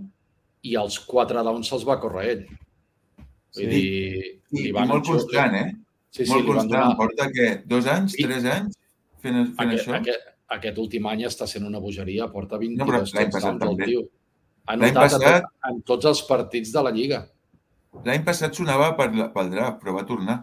[0.64, 2.42] i els quatre downs se'ls va córrer ell.
[2.48, 3.66] Vull Sí.
[3.68, 5.70] dir, I, i van molt enxu- constant, eh?
[6.12, 6.72] Sí, sí, molt van constant.
[6.72, 6.96] donar...
[7.01, 7.48] Porta, què?
[7.68, 8.12] Dos anys?
[8.18, 8.25] Sí.
[8.29, 8.77] Tres anys
[9.22, 9.94] fent, fent Aquest, això?
[9.98, 10.27] aquest,
[10.59, 13.87] aquest últim any està sent una bogeria, porta 22 No, però l'any passat també.
[13.88, 14.03] tio.
[14.68, 17.22] Ha notat passat- en, tot, en tots els partits de la Lliga.
[18.05, 20.37] L'any passat sonava per, la- pel draft, però va tornar.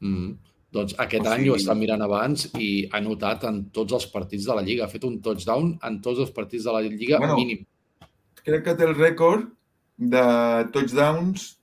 [0.00, 0.36] Mm.
[0.70, 4.06] Doncs aquest O any sigui- ho està mirant abans i ha notat en tots els
[4.12, 4.84] partits de la Lliga.
[4.84, 7.64] Ha fet un touchdown en tots els partits de la Lliga Bueno, mínim.
[8.44, 9.48] Crec que té el rècord
[9.96, 11.57] de touchdowns,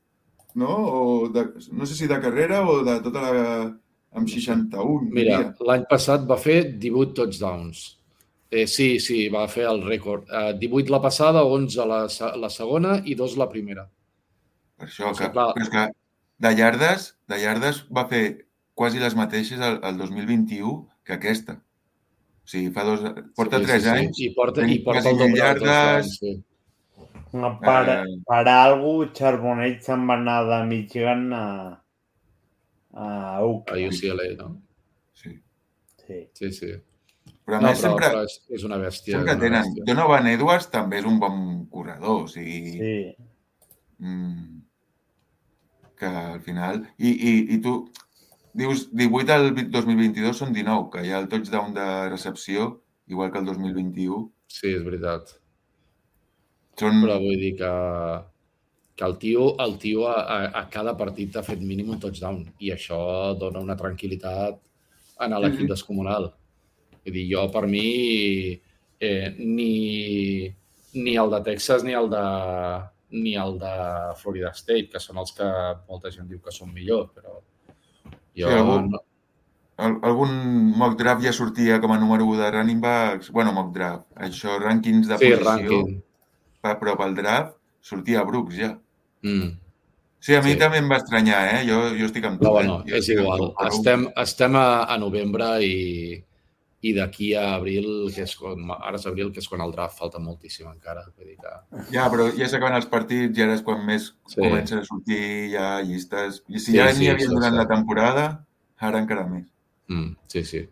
[0.55, 0.75] no?
[0.99, 3.33] O de, no sé si de carrera o de tota la...
[4.15, 5.37] amb 61, Mira,
[5.67, 7.81] l'any passat va fer 18 touchdowns.
[8.47, 10.29] Eh, sí, sí, va fer el rècord.
[10.31, 11.97] Eh, 18 la passada, 11 la,
[12.39, 13.83] la segona i 2 la primera.
[14.79, 15.83] Per això, que, clar- però és que
[16.45, 18.23] de llardes, de llardes va fer
[18.75, 20.71] quasi les mateixes el, el 2021
[21.03, 21.57] que aquesta.
[22.45, 23.03] O sigui, fa dos...
[23.35, 24.15] Porta sí, tres sí, anys.
[24.15, 24.29] Sí.
[24.29, 25.65] I porta, i porta el doble de llardes.
[25.65, 26.17] touchdowns.
[26.21, 26.33] Sí.
[27.61, 28.03] Per, Eh.
[28.27, 31.45] per algú, Charbonnet se'n va anar de Michigan a,
[32.93, 33.71] a A UC.
[33.89, 34.61] UCLA, no?
[35.13, 35.33] Sí.
[36.05, 36.19] Sí.
[36.33, 36.71] Sí, sí.
[37.45, 39.17] Però a No, més però, sempre, però és, és una bèstia.
[39.17, 39.63] sempre una tenen...
[39.67, 39.83] bèstia.
[39.89, 42.77] Donovan Edwards també és un bon corredor, o sigui...
[42.79, 43.15] sí.
[43.99, 44.61] Mm,
[45.99, 46.81] que al final...
[46.97, 47.75] I, i, i tu
[48.55, 53.39] dius 18 al 2022 són 19, que hi ha el touchdown de recepció, igual que
[53.39, 54.19] el 2021.
[54.47, 55.35] Sí, és veritat.
[56.79, 57.01] Són...
[57.05, 57.71] Però vull dir que,
[58.95, 62.41] que el tio, el tio a, a, a cada partit ha fet mínim un touchdown
[62.59, 62.97] i això
[63.39, 64.59] dona una tranquil·litat
[65.25, 65.69] en l'equip Mhm.
[65.71, 66.29] descomunal.
[67.05, 68.59] Vull dir, jo per mi
[68.99, 70.49] eh, ni,
[70.93, 72.23] ni el de Texas ni el de,
[73.11, 73.73] ni el de
[74.21, 75.47] Florida State, que són els que
[75.89, 77.35] molta gent diu que són millor, però
[78.35, 78.47] jo...
[78.47, 79.01] Sí, algú- no,
[79.77, 80.31] Al- Algun
[80.79, 83.29] mock draft ja sortia com a número 1 de running backs.
[83.29, 84.05] bueno, mock draft.
[84.15, 85.49] Això, rànquings de sí, posició.
[85.49, 85.97] rànquing.
[86.65, 88.73] Pa- Però pel draft sortia Brooks ja.
[89.25, 89.53] Mm.
[90.25, 90.57] Sí, a mi Sí.
[90.57, 91.65] també em va estranyar, eh?
[91.67, 92.53] Jo, jo estic amb tu, Però eh?
[92.65, 93.51] bueno, Jo és igual.
[93.67, 96.15] Estem, estem a, a novembre i,
[96.81, 99.99] i d'aquí a abril, que és quan, ara és abril, que és quan el draft
[99.99, 101.03] falta moltíssim encara.
[101.15, 101.53] Vull dir que...
[101.93, 104.33] Ja, però ja s'acaben els partits i ara és quan més Sí.
[104.33, 104.41] sí.
[104.41, 105.21] comencen a sortir
[105.53, 106.41] ja llistes.
[106.49, 107.61] I si Sí, ja sí, n'hi havia això durant sí.
[107.61, 108.25] la temporada,
[108.81, 109.45] ara encara més.
[109.93, 110.65] Mm, sí, sí.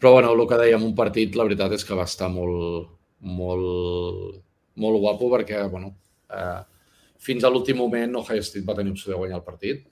[0.00, 2.88] Però bueno, el que dèiem, un partit, la veritat és que va estar molt,
[3.20, 4.40] molt,
[4.80, 5.92] molt guapo perquè, bueno,
[6.32, 6.60] eh,
[7.20, 9.84] fins a l'últim moment Ohio State va tenir opció de guanyar el partit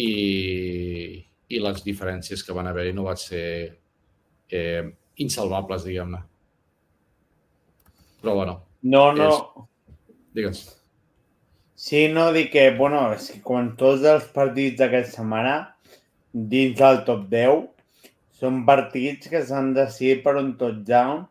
[0.00, 3.44] i, i les diferències que van haver-hi no van ser
[4.50, 4.84] eh,
[5.20, 6.22] insalvables, diguem-ne.
[8.20, 9.68] Però bueno, No, no.
[10.32, 10.62] digues.
[11.74, 15.54] Sí, no, dic que, bueno, és que com tots els partits d'aquesta setmana,
[16.32, 17.62] dins del top 10,
[18.40, 21.26] són partits que s'han decidit per un touchdown,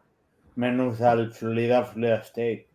[0.60, 2.68] menys el Florida Florida State,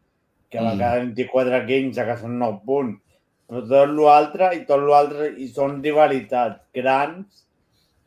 [0.50, 0.78] que va Mm.
[0.78, 3.00] quedar 24-15, que són 9 punts.
[3.48, 7.42] Però tot l'altre, i tot l'altre, i són rivalitats grans,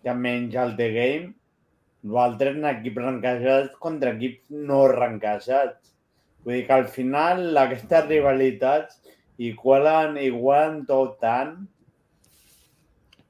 [0.03, 1.33] que menys el The Game,
[2.07, 5.93] l'altre en equips ranquejats contra equips no ranquejats.
[6.43, 9.01] Vull dir que al final aquestes rivalitats
[9.37, 11.67] igualen, igualen tot tant.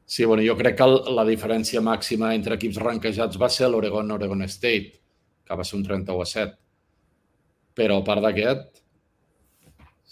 [0.05, 4.93] Sí, bueno, jo crec que la diferència màxima entre equips ranquejats va ser l'Oregon-Oregon State,
[5.47, 6.59] que va ser un 31 a 7.
[7.77, 8.77] Però a part d'aquest,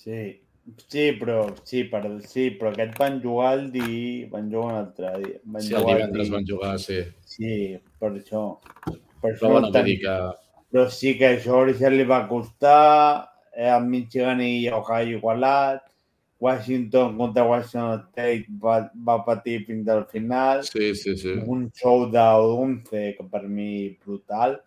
[0.05, 0.41] Sí.
[0.87, 4.27] Sí, però, sí, per, sí, però aquest van jugar el dia...
[4.31, 5.39] Van jugar un altre dia.
[5.43, 6.99] Van sí, el divendres van jugar, sí.
[7.29, 7.51] Sí,
[8.01, 8.43] per això.
[8.85, 9.89] Per això però, bueno, tan...
[10.01, 10.15] que...
[10.73, 15.85] Però sí que a Georgia li va costar, eh, a Michigan i Ohio igualat,
[16.41, 20.65] Washington contra Washington State va, va patir fins al final.
[20.65, 21.37] Sí, sí, sí.
[21.45, 23.71] Un show de 11 que per mi
[24.03, 24.59] brutal.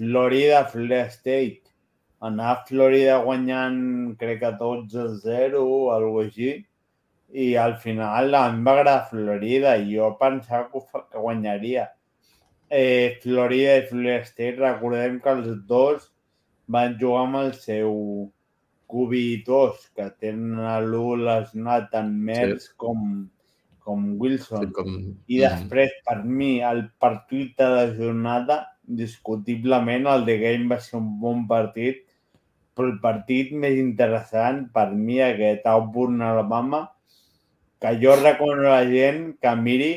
[0.00, 1.70] Florida, Florida State
[2.20, 3.78] anar a Florida guanyant,
[4.20, 6.50] crec que 12 a 0 o alguna així,
[7.30, 10.82] i al final em va agradar Florida i jo pensava que,
[11.12, 11.86] que guanyaria.
[12.70, 16.10] Eh, Florida i Florida State, recordem que els dos
[16.70, 17.94] van jugar amb el seu
[18.90, 22.74] cubitos, que tenen l'un lesionat tant Merz sí.
[22.82, 23.04] com,
[23.86, 24.66] com Wilson.
[24.66, 24.96] Sí, com...
[25.30, 28.60] I després, per mi, el partit de la jornada,
[28.98, 32.02] discutiblement, el de Game va ser un bon partit,
[32.74, 36.86] però el partit més interessant per mi aquest Auburn Alabama
[37.80, 39.92] que jo recomano a la gent que miri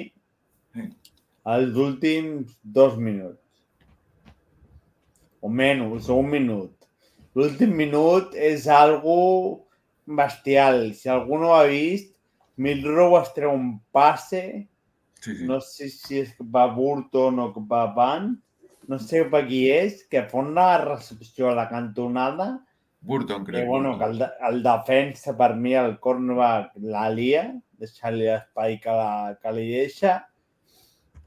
[1.53, 3.43] els últims dos minuts
[5.43, 6.71] o menys, un minut.
[7.35, 9.67] L'últim minut és algo
[10.07, 10.93] bestial.
[10.95, 12.13] Si algú no ho ha vist,
[12.55, 14.43] Milrow es treu un passe,
[15.19, 15.47] sí, sí.
[15.49, 18.29] no sé si és que va Burton o que va Van,
[18.91, 22.53] no sé per qui és, que fa una recepció a la cantonada
[23.03, 23.61] Burton, crec.
[23.61, 27.43] Que, bueno, que el, el defensa, per mi, el cornerback la lia,
[27.79, 30.21] deixar-li l'espai que, la, que li deixa.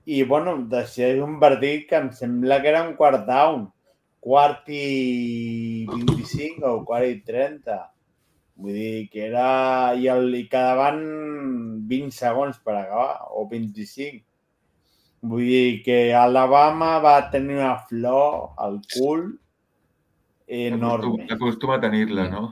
[0.07, 3.67] I, bueno, decideix un partit que em sembla que era un quart down.
[4.27, 7.77] Quart i 25 o quart i 30.
[8.57, 9.51] Vull dir que era...
[10.01, 11.05] I, el, i quedaven
[11.93, 14.25] 20 segons per acabar, o 25.
[15.27, 19.25] Vull dir que Alabama va tenir una flor al cul
[20.47, 21.27] enorme.
[21.31, 22.45] Acostuma a tenir-la, no?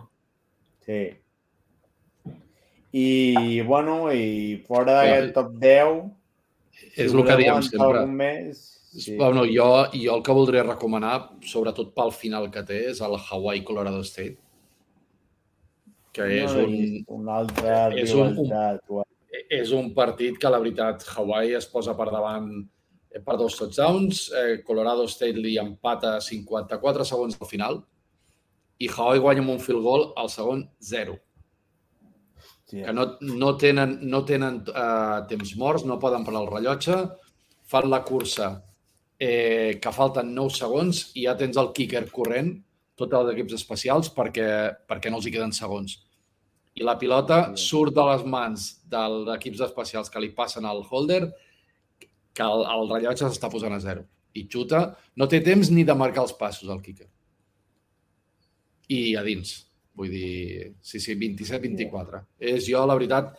[0.87, 1.03] Sí.
[2.95, 6.05] I, bueno, i fora d'aquest top 10...
[6.95, 8.05] És si el que diem sempre.
[8.07, 9.17] Més, sí.
[9.19, 11.15] bueno, jo, jo el que voldria recomanar,
[11.47, 14.39] sobretot pel final que té, és el Hawaii Colorado State,
[16.15, 16.77] que no és un...
[17.19, 19.03] Un altre és un, un,
[19.51, 22.49] és un partit que, la veritat, Hawaii es posa per davant
[23.11, 27.83] eh, per dos touchdowns, eh, Colorado State li empata 54 segons al final
[28.79, 31.17] i Hawaii guanya amb un field goal al segon 0.
[32.65, 32.81] Sí.
[32.83, 36.97] Que no, no tenen, no tenen uh, temps morts, no poden parar el rellotge,
[37.71, 38.49] fan la cursa
[39.19, 42.55] eh, que falten 9 segons i ja tens el kicker corrent,
[42.99, 44.49] tots els equips especials, perquè,
[44.89, 46.01] perquè no els hi queden segons.
[46.75, 51.23] I la pilota surt de les mans dels equips especials que li passen al holder
[52.35, 54.07] que el, el rellotge s'està posant a zero.
[54.35, 57.07] I xuta, no té temps ni de marcar els passos, el kicker
[58.89, 59.55] i a dins.
[59.95, 62.25] Vull dir, sí, sí, 27-24.
[62.53, 63.35] És jo, la veritat,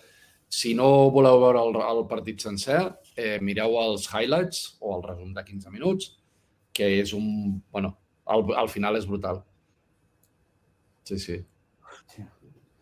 [0.48, 2.80] si no voleu veure el, el partit sencer,
[3.18, 6.14] eh, mireu els highlights o el resum de 15 minuts,
[6.76, 7.60] que és un...
[7.72, 7.96] bueno,
[8.26, 9.44] al, al final és brutal.
[11.06, 11.42] Sí, sí.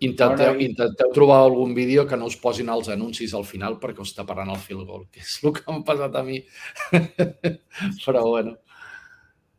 [0.03, 4.13] Intenteu, intenteu trobar algun vídeo que no us posin els anuncis al final perquè us
[4.17, 6.41] taparan el field goal, que és el que m'ha passat a mi.
[8.05, 8.57] Però bueno.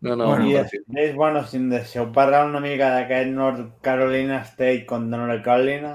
[0.05, 4.43] No, no, bueno, I després, bueno, si em deixeu parlar una mica d'aquest North Carolina
[4.45, 5.95] State contra North Carolina,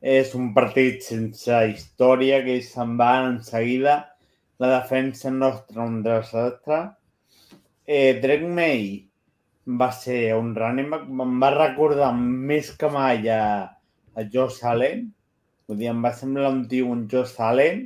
[0.00, 3.96] és un partit sense història que se'n va en seguida
[4.62, 6.80] la defensa nostra un desastre.
[7.84, 8.86] Eh, Drake May
[9.66, 13.42] va ser un running back, em va recordar més que mai a,
[14.14, 15.08] a Josh Allen,
[15.66, 17.82] vull dir, em va semblar un tio, un Josh Allen,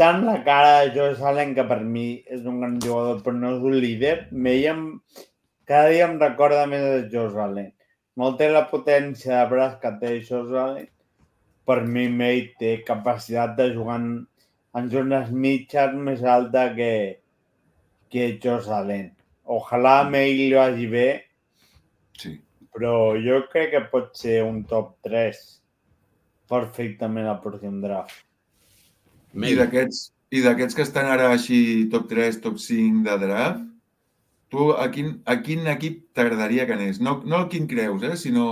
[0.00, 3.54] tant la cara de Josh Allen, que per mi és un gran jugador, però no
[3.56, 4.14] és un líder,
[4.48, 4.84] veiem,
[5.68, 7.72] cada dia em recorda més de Josh Allen.
[8.16, 10.88] No té la potència de braç que té Josh Allen,
[11.68, 14.08] per mi May té capacitat de jugar en,
[14.76, 17.20] en zones mitges més alta que,
[18.12, 19.13] que Josh Allen.
[19.44, 21.08] Ojalà May li vagi bé,
[22.16, 22.38] sí.
[22.72, 25.40] però jo crec que pot ser un top 3
[26.48, 28.24] perfectament al pròxim draft.
[29.34, 33.62] I d'aquests i d'aquests que estan ara així top 3, top 5 de draft,
[34.50, 37.00] tu a quin, a quin equip t'agradaria que anés?
[37.02, 38.16] No, no el quin creus, eh?
[38.18, 38.46] sinó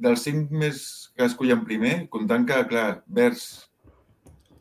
[0.00, 0.80] dels 5 més
[1.14, 3.69] que escollen primer, comptant que, clar, Vers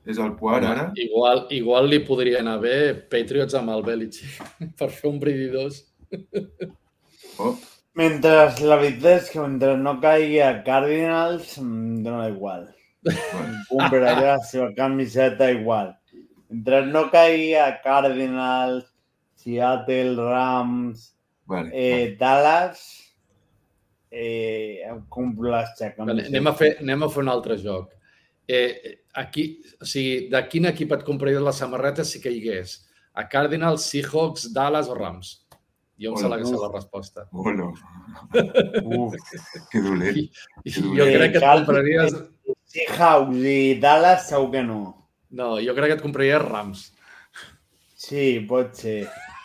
[0.09, 0.89] és el quart ara.
[0.97, 2.75] Igual, igual li podria anar bé
[3.11, 4.41] Patriots amb el Belichick
[4.79, 5.81] per fer un Brady 2.
[7.39, 7.53] Oh.
[7.99, 8.33] Mentre
[8.65, 12.67] la veritat és que mentre no caigui a Cardinals, em dona igual.
[13.69, 15.93] Compraré la seva camiseta igual.
[16.49, 18.87] Mentre no caigui a Cardinals,
[19.39, 21.11] Seattle, Rams,
[21.45, 22.17] vale, eh, vale.
[22.19, 22.81] Dallas,
[24.11, 26.03] eh, em compro les xeques.
[26.03, 27.93] Anem a, fer, anem a fer un altre joc.
[28.49, 32.79] Eh, aquí, o sigui, de quin equip et compraries la samarreta si caigués?
[33.13, 35.35] A Cardinals, Seahawks, Dallas o Rams?
[36.01, 37.27] Jo em sé la, la resposta.
[37.29, 37.73] Bueno.
[38.97, 39.13] Uf,
[39.69, 40.17] que dolent.
[40.17, 40.25] I,
[40.65, 42.19] i jo crec que et compraries...
[42.73, 44.81] Seahawks i Dallas segur que no.
[45.29, 46.85] No, jo crec que et compraries Rams.
[47.99, 49.03] Sí, pot ser.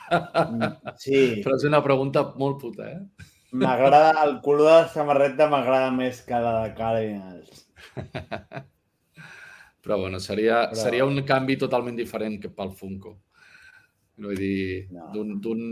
[1.01, 1.43] Sí.
[1.43, 3.31] Però és una pregunta molt puta, eh?
[3.53, 7.67] M'agrada, el color de la samarreta m'agrada més que la de Cardinals.
[9.85, 10.81] Però bueno, seria, Però...
[10.81, 13.19] seria un canvi totalment diferent que pel Funko.
[14.25, 15.25] Vull dir, no.
[15.43, 15.63] d'un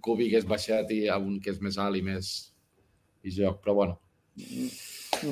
[0.00, 2.30] cubi que és baixat i a un que és més alt i més
[3.26, 3.98] i joc, però bueno.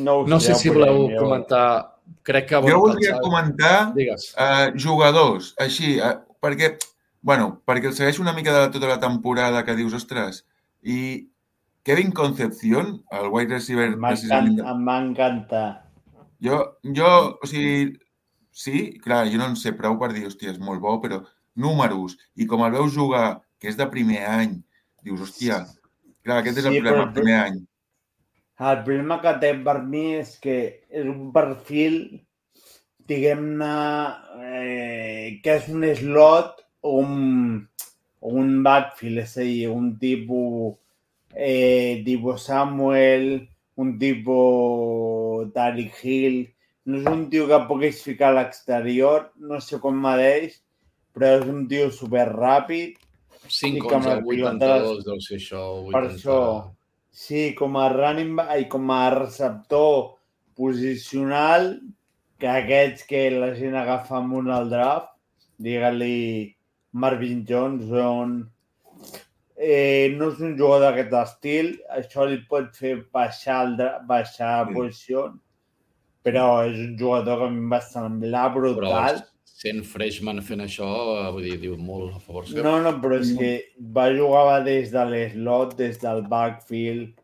[0.02, 1.20] No, no sé si voleu jo...
[1.22, 1.92] comentar...
[2.26, 2.58] Crec que...
[2.66, 3.22] Jo voldria pensar...
[3.24, 6.74] comentar uh, jugadors, així, uh, perquè,
[7.22, 10.44] bueno, perquè el segueix una mica de tota la temporada que dius, ostres,
[10.82, 10.98] i
[11.86, 13.88] Kevin Concepción, el wide receiver...
[13.94, 15.66] Em va encantar.
[16.42, 16.60] Jo,
[16.94, 17.10] jo,
[17.42, 17.94] o sigui,
[18.56, 21.20] sí, clar, jo no en sé prou per dir, hòstia, és molt bo, però
[21.60, 24.54] números, i com el veus jugar, que és de primer any,
[25.04, 25.60] dius, hòstia,
[26.24, 27.58] clar, aquest és el problema, el primer any.
[28.56, 30.56] El problema que té per mi és que
[30.88, 31.98] és un perfil,
[33.06, 33.74] diguem-ne,
[34.40, 37.60] eh, que és un slot o un,
[38.24, 40.80] o un backfield, és a dir, un tipus,
[41.36, 43.30] eh, tipus Samuel,
[43.76, 46.44] un tipus Tariq Hill,
[46.86, 50.60] no és un tio que puguis ficar a l'exterior, no sé com m'adeix,
[51.16, 52.96] però és un tio super ràpid.
[53.46, 55.62] 5, 11, 82, deu ser això.
[55.86, 55.92] 80.
[55.94, 56.38] Per això,
[57.10, 60.16] sí, com a running back, com a receptor
[60.58, 61.72] posicional,
[62.38, 65.14] que aquests que la gent agafa amb un al draft,
[65.62, 66.52] digue-li
[66.92, 68.36] Marvin Johnson,
[69.56, 73.76] eh, no és un jugador d'aquest estil, això li pot fer baixar, el,
[74.08, 74.76] baixar sí.
[74.76, 75.26] posició,
[76.26, 79.20] però és un jugador que a em va semblar brutal.
[79.20, 82.62] Però sent freshman fent això, eh, vull dir, diu molt a favor seu.
[82.64, 83.52] No, no, però és que
[83.94, 87.14] va jugar des de l'eslot, des del backfield.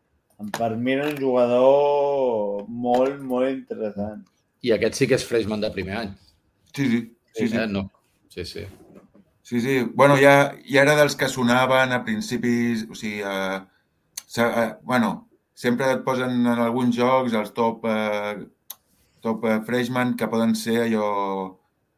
[0.57, 4.23] Per mi era un jugador molt, molt interessant.
[4.65, 6.15] I aquest sí que és freshman de primer any.
[6.73, 7.01] Sí, sí.
[7.35, 7.59] sí, sí.
[7.59, 7.67] Eh?
[7.69, 7.85] No.
[8.33, 8.65] Sí, sí.
[9.43, 9.77] Sí, sí.
[9.93, 13.59] Bueno, ja, ja era dels que sonaven a principis, o sigui, eh,
[14.39, 18.47] eh, bueno, sempre et posen en alguns jocs els top, eh,
[19.23, 21.09] top eh, freshman que poden ser allò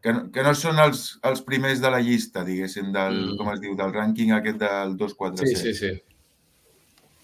[0.06, 3.38] que, no, que no són els, els primers de la llista, diguéssim, del, mm.
[3.40, 5.48] com es diu, del rànquing aquest del 2-4-7.
[5.50, 5.94] Sí, sí, sí.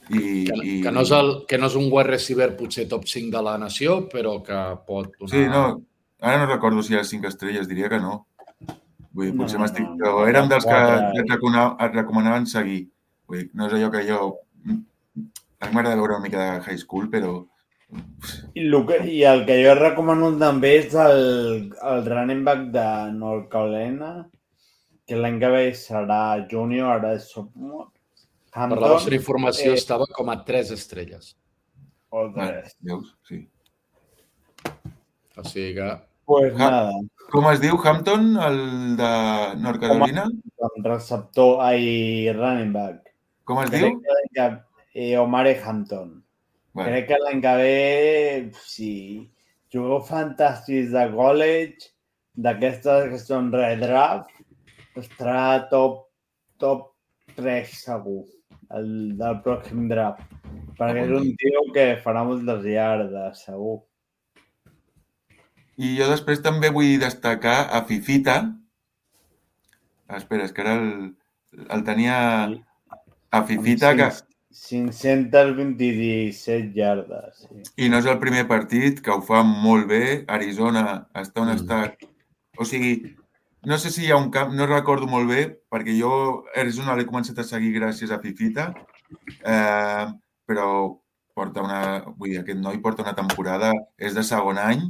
[0.09, 0.73] I, que, i...
[0.81, 3.53] Que, no és el, que no és un wide receiver potser top 5 de la
[3.61, 5.29] nació, però que pot donar...
[5.35, 5.61] Sí, no,
[6.25, 8.23] ara no recordo si hi ha 5 estrelles, diria que no.
[9.13, 9.85] Vull dir, potser no, m'estic...
[9.85, 10.81] No, però érem dels que
[11.21, 12.81] et, et recomanaven seguir.
[13.29, 14.23] Vull dir, no és allò que jo...
[15.61, 17.35] A mi m'agrada veure una mica de high school, però
[18.53, 22.85] i el, que, I el que jo recomano també és el, el running back de
[23.15, 24.11] North Carolina,
[25.07, 26.21] que l'any que ve serà
[26.51, 27.89] junior, ara és sophomore.
[28.51, 31.33] Hampton, per la vostra informació, eh, estava com a tres estrelles.
[32.11, 32.73] O tres.
[32.73, 33.13] Ah, veus?
[33.27, 33.45] Sí.
[35.37, 35.91] O sigui que...
[36.27, 36.97] Pues ha nada.
[37.31, 38.59] Com es diu Hampton, el
[38.99, 39.11] de
[39.63, 40.25] North Carolina?
[40.59, 43.13] Com receptor, ai, running back.
[43.47, 43.95] Com es diu?
[44.93, 46.20] Eh, Omare Hampton.
[46.73, 46.89] Bueno.
[46.89, 48.93] Crec que l'any que ve, sí,
[49.73, 51.91] jugueu fantàstics de college,
[52.39, 54.31] d'aquestes que són redraft,
[54.99, 56.05] estarà top,
[56.63, 56.87] top
[57.35, 58.23] 3 segur,
[58.77, 60.23] el del pròxim draft.
[60.79, 63.81] Perquè és un tio que farà moltes llardes, segur.
[65.81, 68.41] I jo després també vull destacar a Fifita.
[70.11, 70.91] Espera, és que ara el,
[71.67, 72.17] el tenia
[73.31, 74.09] a Fifita, que,
[74.51, 77.47] 527 yardes.
[77.47, 77.61] Sí.
[77.85, 80.25] I no és el primer partit, que ho fa molt bé.
[80.27, 81.57] Arizona està on mm.
[81.61, 81.77] està.
[82.59, 83.15] O sigui,
[83.67, 85.41] no sé si hi ha un camp, no recordo molt bé,
[85.71, 86.11] perquè jo
[86.57, 88.63] Arizona l'he començat a seguir gràcies a Fifita,
[89.39, 90.05] eh,
[90.49, 90.67] però
[91.37, 91.81] porta una,
[92.17, 94.81] vull dir, aquest noi porta una temporada, és de segon any,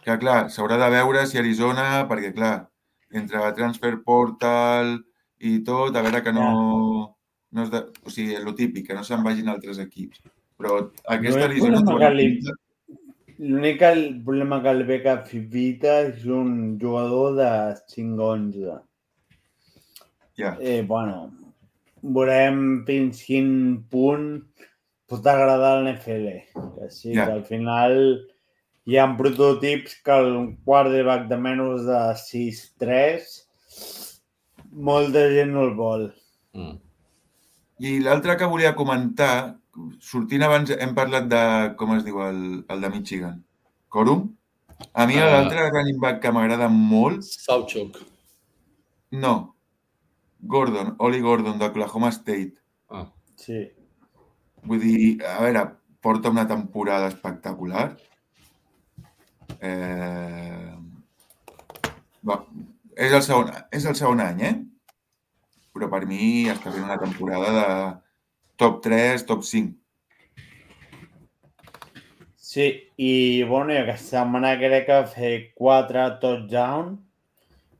[0.00, 2.54] que clar, s'haurà de veure si Arizona, perquè clar,
[3.12, 4.86] entre Transfer Portal
[5.44, 6.48] i tot, a veure que no...
[6.48, 7.17] Yeah
[7.52, 10.22] no és de, o sigui, el típic, que no se'n vagin altres equips.
[10.58, 10.80] Però
[11.14, 12.56] aquesta no Arizona...
[13.38, 13.82] L'únic
[14.26, 17.50] problema que el ve que Fibita és un jugador de
[17.92, 18.80] 5-11.
[20.40, 20.56] Ja.
[20.58, 21.28] Eh, bueno,
[22.02, 23.52] veurem fins quin
[23.92, 24.26] punt
[25.06, 26.26] pot agradar a l'NFL.
[26.74, 27.28] Que sí, ja.
[27.28, 27.94] que al final
[28.90, 30.34] hi ha prototips que el
[30.66, 33.30] quarterback de menys de 6-3
[34.90, 36.08] molta gent no el vol.
[36.58, 36.78] Mm.
[37.78, 39.58] I l'altre que volia comentar,
[40.02, 41.42] sortint abans hem parlat de,
[41.78, 43.38] com es diu, el, el de Michigan.
[43.88, 44.26] Corum?
[44.94, 47.22] A mi uh, l'altre running back que m'agrada molt...
[47.26, 48.00] Sauchuk.
[49.22, 49.34] No.
[50.38, 52.58] Gordon, Oli Gordon, d'Oklahoma State.
[52.90, 53.06] Ah.
[53.38, 53.64] Sí.
[54.66, 55.64] Vull dir, a veure,
[56.02, 57.88] porta una temporada espectacular.
[59.60, 60.74] Eh...
[62.28, 62.42] Va,
[62.96, 64.54] és, el segon, és el segon any, eh?
[65.78, 67.66] Però per mi està fent una temporada de
[68.58, 69.76] top 3, top 5.
[72.34, 72.64] Sí,
[72.98, 73.12] i
[73.46, 76.96] bueno, i aquesta setmana crec que fer 4 touchdown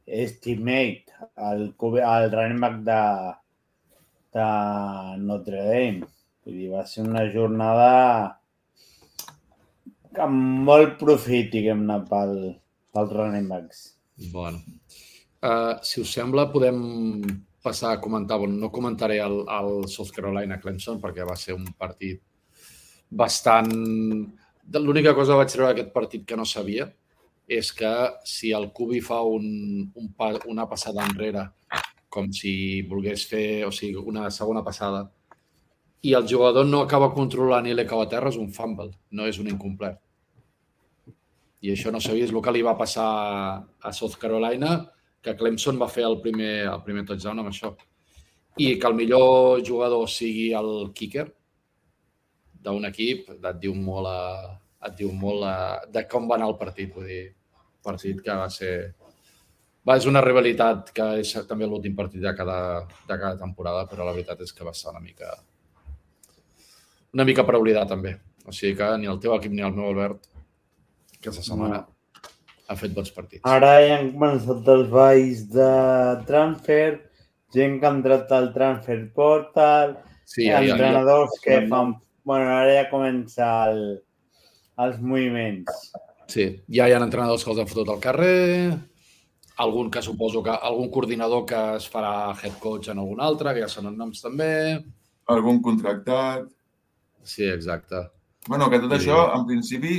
[0.06, 1.10] estimate,
[1.48, 3.00] el, el running back de,
[4.38, 4.46] de
[5.24, 6.06] Notre Dame.
[6.46, 7.90] Vull dir, va ser una jornada
[10.22, 12.38] amb molt profit, diguem-ne, pel,
[12.94, 13.82] pels running backs.
[14.30, 14.62] Bueno,
[15.42, 16.78] uh, si us sembla, podem
[17.62, 21.66] passar a comentar, bueno, no comentaré el, el South Carolina Clemson perquè va ser un
[21.78, 22.22] partit
[23.10, 23.72] bastant...
[24.68, 26.90] L'única cosa que vaig treure d'aquest partit que no sabia
[27.48, 27.90] és que
[28.28, 29.46] si el Cubi fa un,
[29.96, 30.10] un,
[30.52, 31.46] una passada enrere,
[32.12, 35.06] com si volgués fer, o sigui, una segona passada,
[36.04, 39.40] i el jugador no acaba controlant i l'acaba a terra, és un fumble, no és
[39.40, 39.96] un incomplet.
[41.64, 43.08] I això no sabia, és el que li va passar
[43.80, 44.76] a South Carolina,
[45.28, 47.74] que Clemson va fer el primer, el primer touchdown amb això.
[48.58, 51.28] I que el millor jugador sigui el kicker
[52.64, 54.54] d'un equip, et diu molt, a,
[54.88, 55.56] et diu molt a,
[55.92, 56.90] de com va anar el partit.
[56.94, 57.26] Vull dir,
[57.84, 58.72] partit que va ser...
[59.86, 62.58] Va, és una rivalitat que és també l'últim partit de cada,
[63.08, 65.30] de cada temporada, però la veritat és que va estar una mica
[67.14, 68.18] una mica per oblidar també.
[68.44, 70.28] O sigui que ni el teu equip ni el meu Albert
[71.18, 71.97] aquesta setmana no
[72.68, 73.44] ha fet bons partits.
[73.48, 75.70] Ara ja han començat els balls de
[76.28, 76.98] transfer,
[77.54, 81.46] gent que ha entrat al transfer portal, sí, ja, entrenadors ja, ja.
[81.46, 81.96] que fan...
[82.28, 83.78] Bueno, ara ja comença el,
[84.84, 85.88] els moviments.
[86.28, 88.76] Sí, ja hi ha entrenadors que els han fotut al carrer,
[89.64, 93.64] algun que suposo que algun coordinador que es farà head coach en algun altre, que
[93.64, 94.52] ja són noms també.
[95.32, 96.44] Algun contractat.
[97.24, 98.04] Sí, exacte.
[98.46, 99.00] Bueno, que tot sí.
[99.00, 99.98] això, en principi,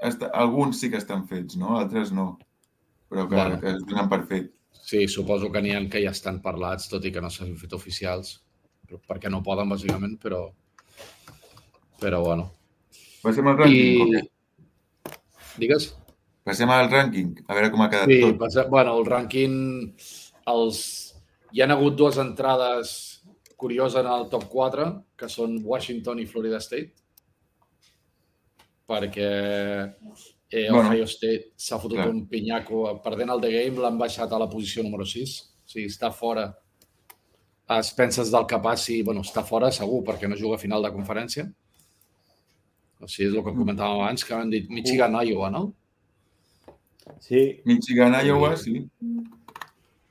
[0.00, 1.76] està, alguns sí que estan fets, no?
[1.78, 2.32] Altres no.
[3.10, 3.60] Però que, bueno.
[3.60, 4.50] que es donen per fet.
[4.80, 7.74] Sí, suposo que n'hi ha que ja estan parlats, tot i que no s'han fet
[7.76, 8.38] oficials,
[9.10, 10.46] perquè no poden, bàsicament, però...
[12.00, 12.48] Però, bueno.
[13.20, 14.14] Passem al rànquing.
[14.16, 15.10] I...
[15.60, 15.90] Digues?
[16.46, 18.40] Passem al rànquing, a veure com ha quedat sí, tot.
[18.40, 19.60] Passem, bueno, el rànquing...
[20.50, 20.80] Els...
[21.50, 22.94] Hi han hagut dues entrades
[23.60, 24.86] curioses en el top 4,
[25.18, 26.99] que són Washington i Florida State
[28.90, 29.30] perquè
[30.50, 32.10] eh, bueno, Ohio State s'ha fotut clar.
[32.10, 35.36] un pinyaco perdent el The Game, l'han baixat a la posició número 6.
[35.64, 36.48] O sigui, està fora
[37.70, 39.02] a expenses del que passi.
[39.06, 41.46] bueno, està fora segur perquè no juga a final de conferència.
[43.00, 45.66] O sigui, és el que comentàvem abans, que han dit Michigan, Iowa, no?
[47.22, 47.60] Sí.
[47.64, 48.82] Michigan, Iowa, sí.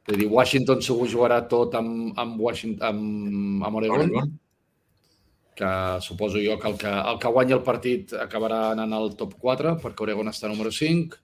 [0.08, 4.08] Vull dir, Washington segur jugarà tot amb, amb, Washington, amb, amb Oregon.
[4.08, 4.38] Oregon
[5.60, 9.34] que suposo jo que el que, el que guanyi el partit acabarà anant al top
[9.42, 11.20] 4, perquè Oregon està número 5.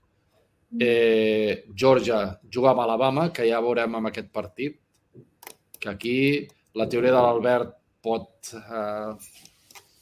[0.81, 2.19] Eh, Georgia
[2.51, 4.75] juga amb Alabama, que ja veurem amb aquest partit,
[5.79, 6.17] que aquí
[6.75, 7.71] la teoria de l'Albert
[8.03, 9.15] pot, eh,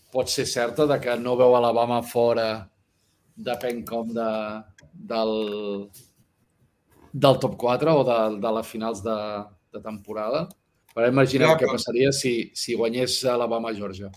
[0.10, 2.48] pot ser certa de que no veu Alabama fora,
[3.38, 4.32] depèn com de,
[5.14, 5.36] del,
[7.14, 9.22] del top 4 o de, de les finals de,
[9.78, 10.48] de temporada.
[10.94, 14.10] Però imaginem Clar, què passaria si, si guanyés Alabama-Georgia.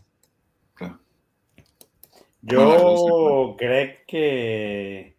[2.51, 5.17] Jo crec que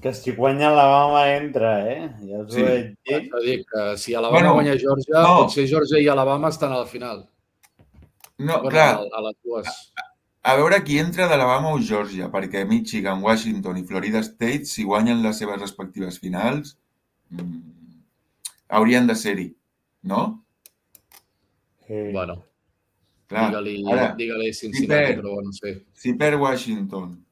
[0.00, 2.08] que si guanya Alabama entra, eh?
[2.24, 2.62] Ja us sí.
[2.62, 3.32] ho he dit.
[3.44, 5.34] dir que si Alabama bueno, guanya Georgia, no.
[5.42, 7.28] potser Georgia i Alabama estan a la final.
[8.38, 8.94] No, bueno, clar.
[8.96, 9.68] A, a les dues.
[9.68, 10.06] A,
[10.52, 15.20] a veure qui entra d'Alabama o Georgia, perquè Michigan, Washington i Florida State, si guanyen
[15.22, 16.78] les seves respectives finals,
[17.28, 17.60] mmm,
[18.72, 19.50] haurien de ser-hi
[20.02, 20.44] no?
[21.88, 22.44] Eh, bueno,
[23.30, 23.74] digue-li
[24.16, 25.84] digue Cincinnati, si per, però no sé.
[25.92, 27.24] Si per Washington,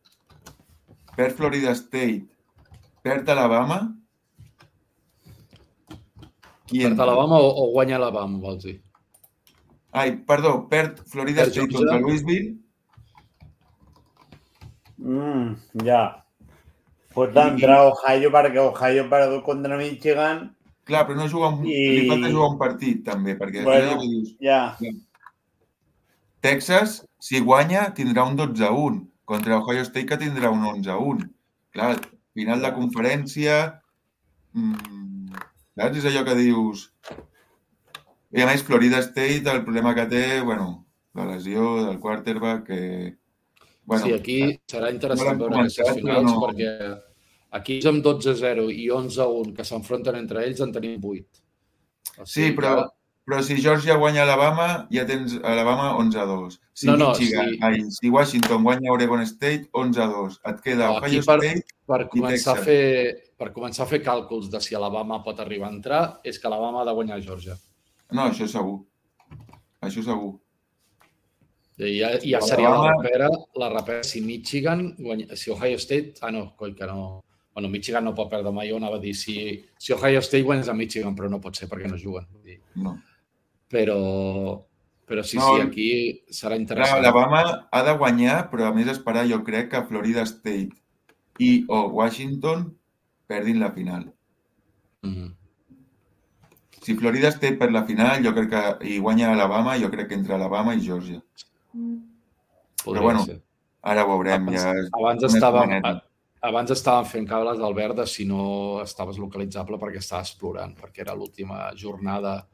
[1.15, 2.27] per Florida State,
[3.03, 3.81] per Alabama,
[6.69, 8.79] qui perd Alabama o, o guanya Alabama, vols dir?
[9.91, 12.55] Ai, perdó, perd Florida per State contra Louisville.
[14.99, 16.23] Mm, ja.
[17.15, 20.47] Pot entrar Ohio perquè Ohio ha perdut contra Michigan
[20.89, 22.01] Clar, però no juga un, I...
[22.01, 24.79] li falta jugar un partit, també, perquè bueno, dius, ja.
[26.45, 30.91] Texas, si guanya, tindrà un 12 a 1, contra Ohio State, que tindrà un 11
[30.91, 31.29] a 1.
[31.75, 31.95] Clar,
[32.39, 33.59] final de conferència...
[34.55, 35.33] Mmm,
[35.79, 35.99] saps?
[36.01, 36.89] És allò que dius...
[38.37, 40.85] I a més, Florida State, el problema que té, bueno,
[41.17, 42.81] la lesió del quarterback que...
[43.89, 46.35] Bueno, sí, aquí serà interessant veure aquestes finals no...
[46.43, 46.73] perquè
[47.57, 51.41] aquí amb 12-0 i 11-1 que s'enfronten entre ells en tenim 8.
[52.21, 52.98] O sigui sí, però, que...
[53.29, 56.55] però si Georgia guanya Alabama, ja tens Alabama 11-2.
[56.73, 57.59] Si, no, no, Michigan, sí.
[57.61, 60.39] ai, si Washington guanya Oregon State, 11-2.
[60.49, 62.85] Et queda no, Ohio per, State per començar, a fer,
[63.37, 66.81] per començar a fer càlculs de si Alabama pot arribar a entrar, és que Alabama
[66.81, 67.57] ha de guanyar Georgia.
[68.17, 68.79] No, això segur.
[69.85, 70.39] Això segur.
[71.85, 73.29] I ja, ja seria la repera,
[73.61, 76.17] la repera si Michigan, guanya, si Ohio State...
[76.25, 77.27] Ah, no, coi, que no...
[77.53, 79.37] Bueno, Michigan no pot perdre mai, jo anava a dir si,
[79.77, 82.25] si Ohio State guanyes a Michigan, però no pot ser perquè no juguen.
[82.33, 82.59] Vull dir.
[82.81, 82.97] No.
[83.69, 84.65] Però,
[85.05, 85.89] però sí, no, sí, aquí
[86.33, 87.03] serà interessant.
[87.03, 90.73] L'Alabama ha de guanyar, però a més esperar, jo crec que Florida State
[91.45, 92.65] i o Washington
[93.29, 94.09] perdin la final.
[95.03, 95.35] Mm -hmm.
[96.83, 100.15] Si Florida State per la final, jo crec que i guanya Alabama, jo crec que
[100.15, 101.21] entre Alabama i Georgia.
[101.73, 103.43] Podria Però bueno, ser.
[103.83, 104.49] ara ho veurem.
[104.49, 106.01] Abans, ja abans, estàvem,
[106.41, 111.15] abans estàvem fent cables d'Albert de si no estaves localitzable perquè estaves plorant, perquè era
[111.15, 112.47] l'última jornada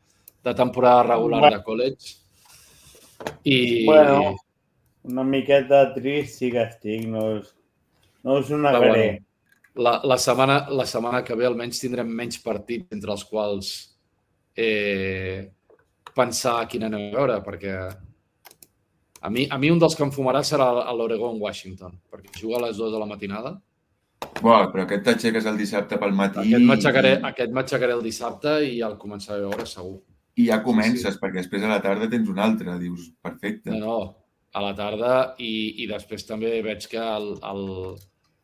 [0.45, 2.17] de temporada regular de college.
[3.45, 3.87] I...
[3.87, 4.37] Bueno,
[5.05, 7.51] una miqueta trist sí que estic, no és,
[8.25, 8.91] no és una gré.
[8.91, 9.27] Bueno,
[9.75, 13.75] la, la, setmana, la setmana que ve almenys tindrem menys partits entre els quals
[14.57, 15.51] eh,
[16.15, 17.75] pensar quina anem a veure, perquè
[19.25, 22.67] a mi, a mi un dels que em fumarà serà l'Oregon Washington, perquè juga a
[22.69, 23.57] les dues de la matinada.
[24.41, 26.45] Bueno, però aquest t'aixeques el dissabte pel matí...
[26.45, 29.99] Aquest m'aixecaré aquest m'aixecaré el dissabte i el començaré a veure segur.
[30.37, 31.21] I ja comences, sí, sí.
[31.23, 33.71] perquè després a la tarda tens un altre, dius, perfecte.
[33.71, 33.99] No, no,
[34.55, 35.13] a la tarda
[35.43, 37.63] i, i després també veig que el, el,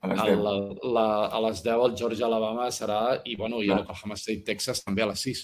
[0.03, 0.35] a les 10.
[0.35, 0.55] El, la,
[0.97, 5.05] la, a les 10 el Georgia Alabama serà, i bueno, i l'Oklahoma State Texas també
[5.07, 5.43] a les 6.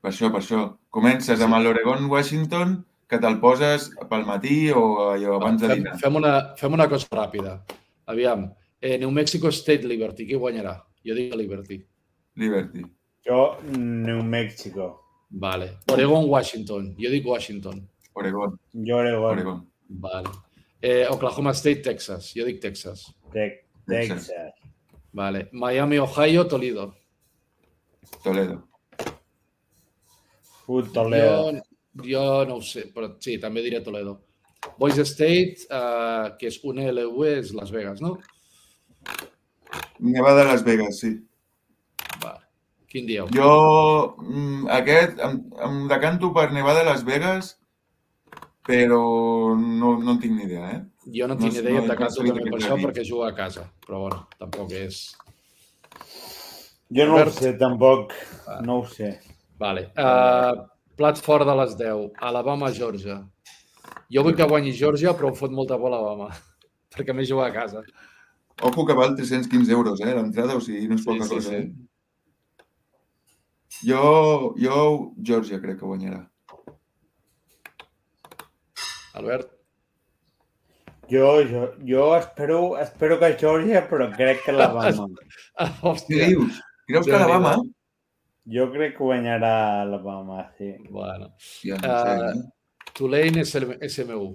[0.00, 0.62] Per això, per això.
[0.90, 1.44] Comences sí.
[1.44, 2.78] amb l'Oregon Washington
[3.10, 5.96] que te'l poses pel matí o allò abans de dinar?
[6.00, 7.58] Fem una, fem una cosa ràpida.
[8.10, 8.46] Aviam,
[8.80, 10.78] eh, New Mexico State Liberty, qui guanyarà?
[11.06, 11.82] Jo dic Liberty.
[12.40, 12.86] Liberty.
[13.26, 15.02] Jo, New Mexico.
[15.30, 15.78] Vale.
[15.92, 16.94] Oregon, Washington.
[16.98, 17.88] Jo dic Washington.
[18.14, 18.58] Oregon.
[18.72, 19.24] Jo Oregon.
[19.24, 19.72] Oregon.
[19.88, 20.28] Vale.
[20.80, 22.32] Eh, Oklahoma State, Texas.
[22.34, 23.14] Jo dic Texas.
[23.32, 24.30] Te Texas.
[25.12, 25.48] Vale.
[25.52, 26.94] Miami, Ohio, Toledo.
[28.22, 28.68] Toledo.
[30.66, 31.60] Uf, Toledo.
[32.06, 34.20] Jo no sé, però sí, també diré Toledo.
[34.78, 38.18] Boise State, uh, que és un LV, és Las Vegas, no?
[39.98, 41.16] Nevada Las Vegas, sí.
[42.90, 43.28] Quin dieu?
[43.30, 43.50] Jo,
[44.18, 45.36] mm, aquest, em,
[45.66, 47.52] em decanto per Nevada Las Vegas,
[48.66, 49.02] però
[49.54, 50.80] no, no en tinc ni idea, eh?
[51.06, 53.28] Jo no, no tinc ni idea, no, em decanto no també per això, perquè juga
[53.28, 53.68] a casa.
[53.86, 54.98] Però, bueno, tampoc és...
[56.90, 57.30] Jo no Robert...
[57.30, 58.16] ho sé, tampoc.
[58.66, 59.12] No ho sé.
[59.62, 59.86] Vale.
[59.94, 60.64] Uh,
[60.98, 62.08] Plat fort de les 10.
[62.28, 63.20] Alabama, Georgia.
[64.10, 66.32] Jo vull que guanyi Georgia, però em fot molta por Alabama,
[66.96, 67.84] perquè més juga a casa.
[68.66, 71.54] Ojo que val 315 euros, eh, l'entrada, o sigui, no és poca sí, sí, cosa.
[71.54, 71.62] Sí.
[71.62, 71.89] Eh?
[73.78, 76.24] Jo, jo, Georgia crec que guanyarà.
[79.14, 79.50] Albert?
[81.10, 85.08] Jo, jo, jo espero, espero que Georgia, però crec que l'Alabama.
[85.82, 86.20] Hòstia.
[86.20, 86.60] Què dius?
[86.86, 87.56] Creus que l'Alabama?
[88.50, 90.74] Jo crec que guanyarà Alabama, sí.
[90.90, 91.32] Bueno.
[91.64, 92.92] Ja no sé, uh, eh?
[92.94, 93.56] Tulane és
[93.94, 94.28] SMU.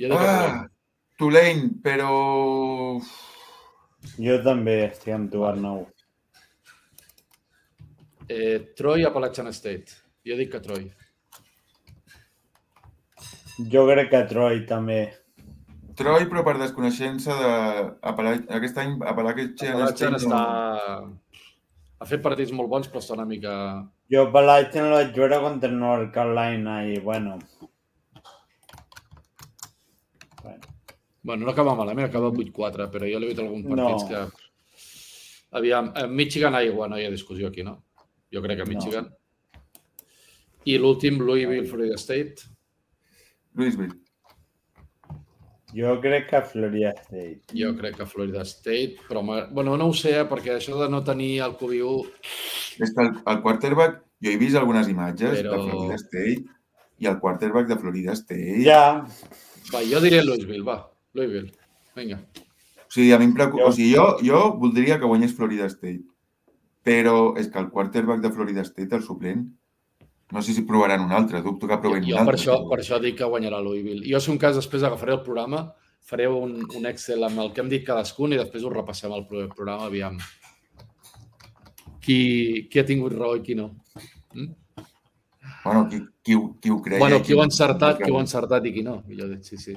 [0.00, 0.64] Jo ah,
[1.18, 2.12] Tulane, però...
[4.20, 5.84] Jo també estic amb tu, Arnau.
[8.28, 9.98] Eh, Troy, Appalachian State.
[10.24, 10.86] Jo dic que Troy.
[13.70, 15.02] Jo crec que Troy també.
[15.94, 17.52] Troy, però per desconeixença de...
[18.56, 20.24] Aquest any Appalachian, Appalachian State...
[20.24, 20.40] està...
[21.04, 21.24] No
[22.04, 23.52] ha fet partits molt bons, però està una mica...
[24.12, 27.38] Jo Appalachian no vaig veure contra North Carolina i, bueno...
[30.42, 30.72] Bueno,
[31.22, 34.10] bueno no acaba malament, acaba 8-4, però jo l'he vist alguns partits no.
[34.10, 34.50] que...
[35.54, 37.78] Aviam, Michigan aigua, no hi ha discussió aquí, no?
[38.34, 39.06] Jo crec que Michigan.
[39.06, 39.20] No.
[40.64, 42.48] I l'últim, Louisville, Florida State.
[43.54, 43.94] Louisville.
[45.74, 47.42] Jo crec que Florida State.
[47.58, 51.02] Jo crec que Florida State, però bueno, no ho sé, eh, perquè això de no
[51.04, 52.12] tenir el QB1...
[52.84, 55.58] És que el, el quarterback, jo he vist algunes imatges però...
[55.58, 56.44] de Florida State
[57.02, 58.62] i el quarterback de Florida State...
[58.62, 59.02] Ja.
[59.72, 60.78] Va, jo diré Louisville, va.
[61.18, 61.50] Louisville.
[61.98, 62.20] Vinga.
[62.86, 63.66] O sigui, a mi em preocupa...
[63.66, 66.06] O sigui, jo, jo voldria que guanyés Florida State,
[66.84, 69.46] però és que el quarterback de Florida State, el suplent,
[70.34, 72.34] no sé si provaran un altre, dubto que provin jo, un altre.
[72.34, 74.04] Per això, per això dic que guanyarà Louisville.
[74.08, 75.64] Jo, si un cas, després agafaré el programa,
[76.04, 79.24] faré un, un Excel amb el que hem dit cadascun i després ho repassem al
[79.30, 80.18] programa, aviam.
[82.04, 83.70] Qui, qui ha tingut raó i qui no.
[84.34, 84.50] Mm?
[85.64, 87.00] Bueno, qui, qui, qui ho creia...
[87.00, 89.48] Bueno, qui, qui ho ha encertat, qui ho ha encertat i qui no, millor dit,
[89.48, 89.76] sí, sí.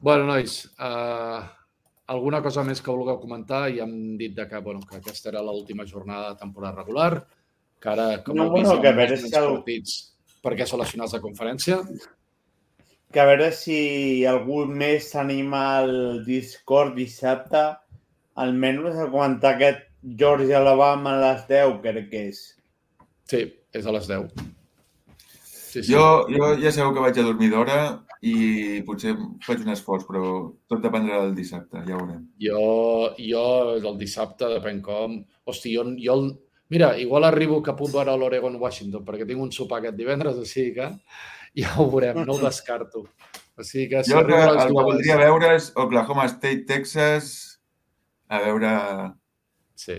[0.00, 1.42] Bueno, nois, uh,
[2.06, 3.66] alguna cosa més que vulgueu comentar?
[3.74, 7.26] Ja hem dit de que, bueno, que aquesta era l'última jornada de temporada regular,
[7.82, 9.48] que ara, com no, vist, bueno, que a veure si el...
[9.58, 10.00] partits
[10.42, 11.78] perquè són les finals de conferència.
[13.12, 15.94] Que a veure si algú més s'anima al
[16.26, 17.62] Discord dissabte,
[18.42, 22.40] almenys a comentar aquest Georgia Alabama a les 10, crec que és.
[23.30, 24.32] Sí, és a les 10.
[25.44, 25.92] Sí, sí.
[25.92, 27.76] Jo, jo ja sabeu que vaig a dormir d'hora
[28.22, 30.22] i potser faig un esforç, però
[30.70, 32.22] tot dependrà del dissabte, ja ho veurem.
[32.38, 32.62] Jo,
[33.18, 33.44] jo
[33.82, 35.18] del dissabte, depèn com...
[35.50, 36.16] Hosti, jo, jo
[36.72, 40.46] Mira, igual arribo que puc veure l'Oregon Washington perquè tinc un sopar aquest divendres, o
[40.48, 40.86] sigui que
[41.60, 43.02] ja ho veurem, no ho descarto.
[43.58, 47.34] O sigui que si jo que, el que voldria veure és Oklahoma State, Texas,
[48.32, 48.72] a veure...
[49.76, 49.98] Sí.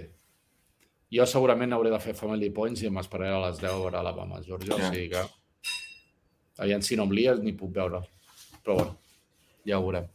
[1.14, 4.42] Jo segurament hauré de fer Family Points i m'esperaré a les 10 a veure Alabama,
[4.42, 4.90] Georgia, yeah.
[4.90, 5.26] o sigui que...
[6.62, 8.04] Aviam si no em lies ni puc veure.
[8.62, 8.98] Però bueno,
[9.66, 10.08] ja ho veurem.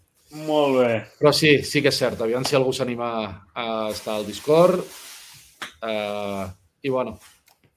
[0.47, 0.93] Molt bé.
[1.19, 2.21] Però sí, sí que és cert.
[2.23, 3.11] Aviam si algú s'anima
[3.55, 4.85] a estar al Discord
[5.83, 6.51] Uh,
[6.83, 7.19] I bueno,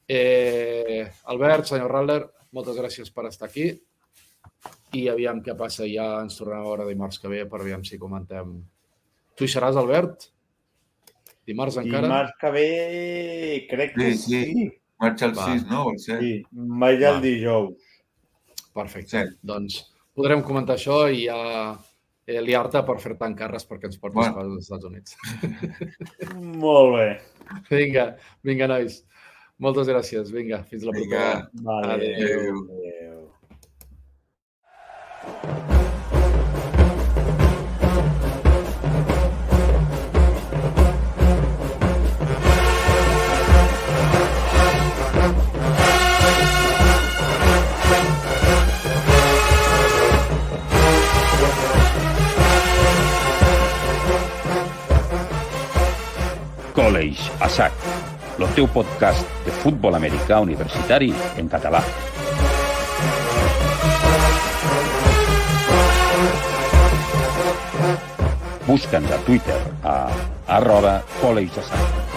[0.07, 3.69] eh, Albert, senyor Raller, moltes gràcies per estar aquí
[4.97, 5.87] i aviam què passa.
[5.89, 8.57] Ja ens tornem a veure dimarts que ve per aviam si comentem.
[9.37, 10.27] Tu hi seràs, Albert?
[11.47, 12.07] Dimarts encara?
[12.07, 12.67] Dimarts que ve
[13.69, 14.43] crec que sí.
[14.43, 14.67] sí.
[15.01, 15.47] Marxa el Va.
[15.53, 15.85] 6, no?
[15.93, 16.19] El 7.
[16.21, 16.33] Sí,
[16.83, 17.90] vaig el dijous.
[18.77, 19.23] Perfecte.
[19.25, 19.39] Sí.
[19.47, 19.79] Doncs
[20.17, 21.37] podrem comentar això i ja
[22.27, 24.35] eh, liar-te per fer-te encarres perquè ens portis bueno.
[24.37, 25.17] coses als Estats Units.
[26.63, 27.07] Molt bé.
[27.71, 28.07] Vinga,
[28.47, 29.01] vinga, nois.
[29.61, 30.31] Moltes gràcies.
[30.33, 31.33] Vinga, fins la propera.
[31.67, 31.93] Vale.
[31.97, 32.65] Adéu.
[32.65, 32.90] Adéu.
[57.01, 57.73] College a sac,
[58.37, 61.09] el teu podcast de futbol americà universitari
[61.41, 61.81] en català.
[68.69, 69.97] Busca'ns a Twitter a
[70.61, 72.10] arroba College sac.